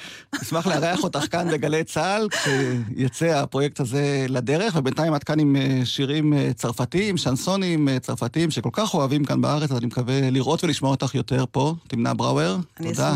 אשמח 0.41 0.67
לארח 0.67 1.03
אותך 1.03 1.25
כאן 1.31 1.51
בגלי 1.51 1.83
צה"ל, 1.83 2.27
כשיצא 2.29 3.25
הפרויקט 3.25 3.79
הזה 3.79 4.25
לדרך, 4.29 4.75
ובינתיים 4.75 5.15
את 5.15 5.23
כאן 5.23 5.39
עם 5.39 5.55
אה, 5.55 5.81
שירים 5.85 6.33
אה, 6.33 6.51
צרפתיים, 6.55 7.17
שנסונים 7.17 7.89
אה, 7.89 7.99
צרפתיים, 7.99 8.51
שכל 8.51 8.69
כך 8.73 8.93
אוהבים 8.93 9.25
כאן 9.25 9.41
בארץ, 9.41 9.71
אז 9.71 9.77
אני 9.77 9.85
מקווה 9.85 10.29
לראות 10.31 10.63
ולשמוע 10.63 10.91
אותך 10.91 11.15
יותר 11.15 11.45
פה. 11.51 11.73
תמנה 11.87 12.13
בראואר, 12.13 12.57
אני 12.79 12.89
תודה. 12.89 13.15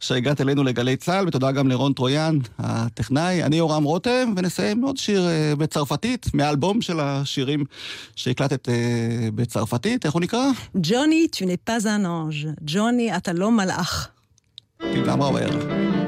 שהגעת 0.00 0.40
אלינו 0.40 0.64
לגלי 0.64 0.96
צה"ל, 0.96 1.28
ותודה 1.28 1.52
גם 1.52 1.68
לרון 1.68 1.92
טרויאן, 1.92 2.38
הטכנאי. 2.58 3.42
אני 3.42 3.56
יורם 3.56 3.84
רותם, 3.84 4.32
ונסיים 4.36 4.82
עוד 4.82 4.96
שיר 4.96 5.28
בצרפתית, 5.58 6.26
מהאלבום 6.34 6.80
של 6.80 6.95
השירים 7.00 7.64
שהקלטת 8.16 8.68
אה, 8.68 8.74
בצרפתית. 9.34 10.04
איך 10.04 10.14
הוא 10.14 10.22
נקרא? 10.22 10.50
ג'וני, 10.76 11.26
tu 11.34 11.38
n'es 11.44 11.70
pas 11.70 11.84
un 11.84 12.04
ange. 12.04 12.46
ג'וני, 12.60 13.16
אתה 13.16 13.32
לא 13.32 13.50
מלאך. 13.50 14.08
תמנה 14.78 15.16
בראואר. 15.16 15.50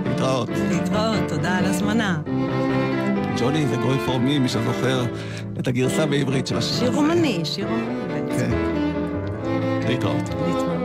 להתראות. 0.07 0.49
להתראות, 0.71 1.29
תודה 1.29 1.59
על 1.59 1.65
הזמנה. 1.65 2.23
ג'וני 3.41 3.69
זה 3.69 3.77
גוי 3.77 3.99
פור 4.07 4.19
מי, 4.19 4.39
מי 4.39 4.49
שזוכר 4.49 5.05
את 5.61 5.69
הגרסה 5.69 6.07
בעברית 6.07 6.47
של 6.47 6.57
השיר 6.57 6.71
הזה. 6.71 6.81
שיר 6.81 6.95
רומני, 6.95 7.41
שיר 7.45 7.67
רומני. 7.67 8.37
כן. 8.39 8.51
להתראות. 9.89 10.29
להתראות. 10.47 10.79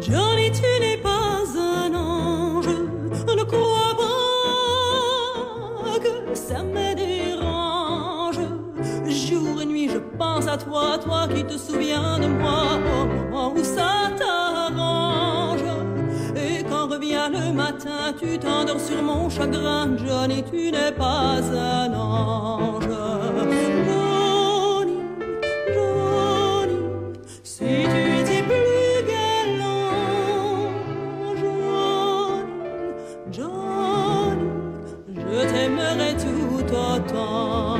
Johnny, 0.00 0.48
toi, 10.56 10.98
toi 10.98 11.28
qui 11.34 11.44
te 11.44 11.56
souviens 11.56 12.18
de 12.18 12.26
moi, 12.26 12.78
au 13.00 13.06
moment 13.06 13.52
où 13.52 13.62
ça 13.62 14.10
t'arrange? 14.16 15.64
Et 16.36 16.62
quand 16.64 16.88
revient 16.88 17.28
le 17.32 17.52
matin, 17.52 18.12
tu 18.18 18.38
t'endors 18.38 18.80
sur 18.80 19.02
mon 19.02 19.28
chagrin. 19.28 19.96
Johnny, 19.96 20.42
tu 20.42 20.70
n'es 20.70 20.92
pas 20.92 21.40
un 21.52 21.92
ange. 21.92 22.84
Johnny, 23.86 24.98
Johnny, 25.74 26.78
si 27.42 27.64
tu 27.64 28.14
Johnny, 29.08 29.74
Johnny, 33.32 34.48
je 35.16 35.40
t'aimerais 35.50 36.14
tout 36.16 36.64
autant. 36.74 37.73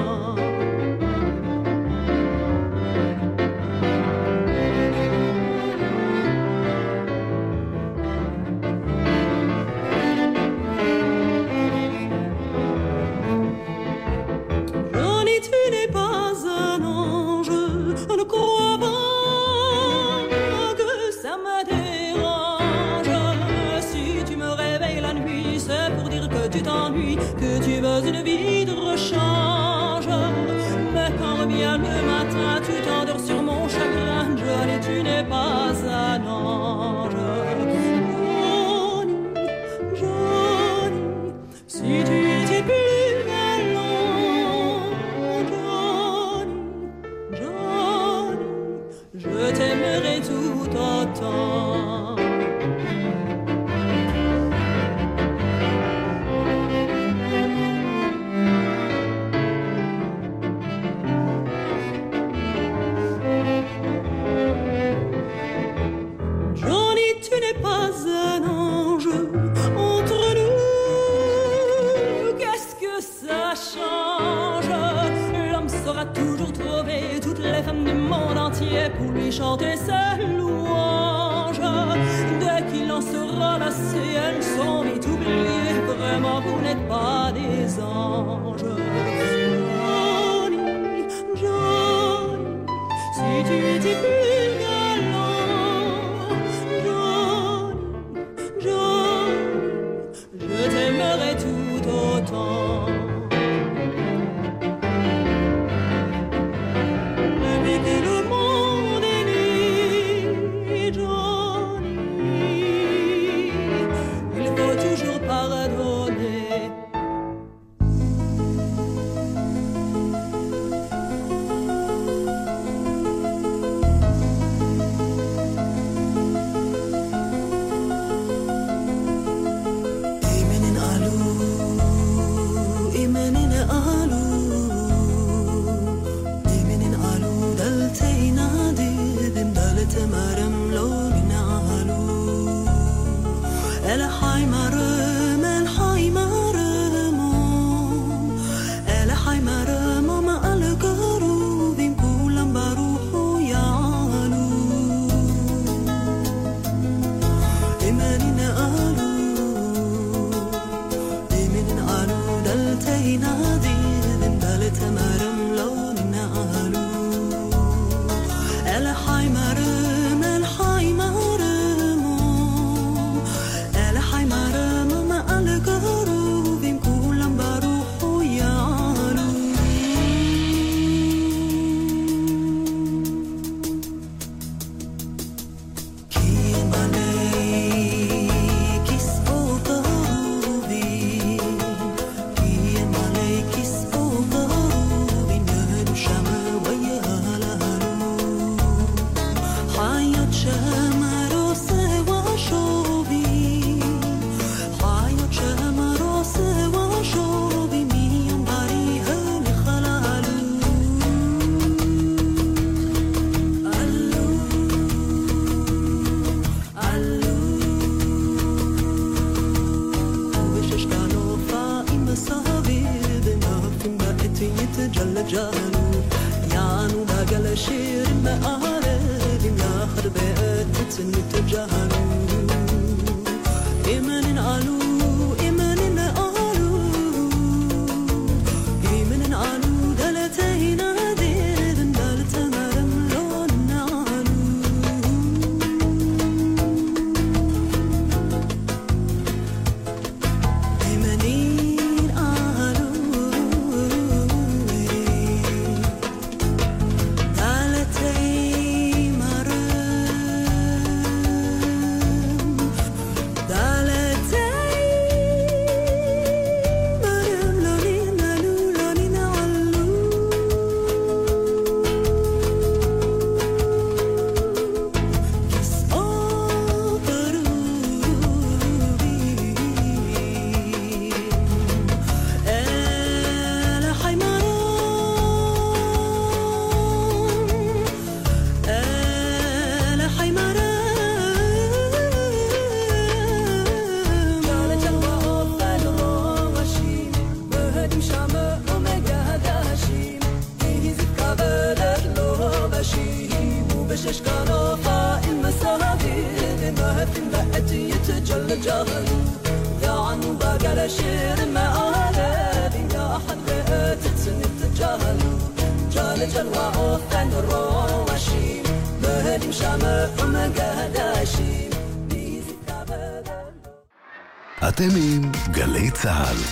خربت 230.93 230.93
تتني 230.93 232.12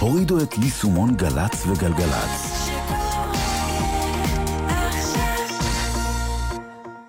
הורידו 0.03 0.43
את 0.43 0.59
יישומון 0.59 1.17
גל"צ 1.17 1.67
וגלגלצ. 1.67 2.52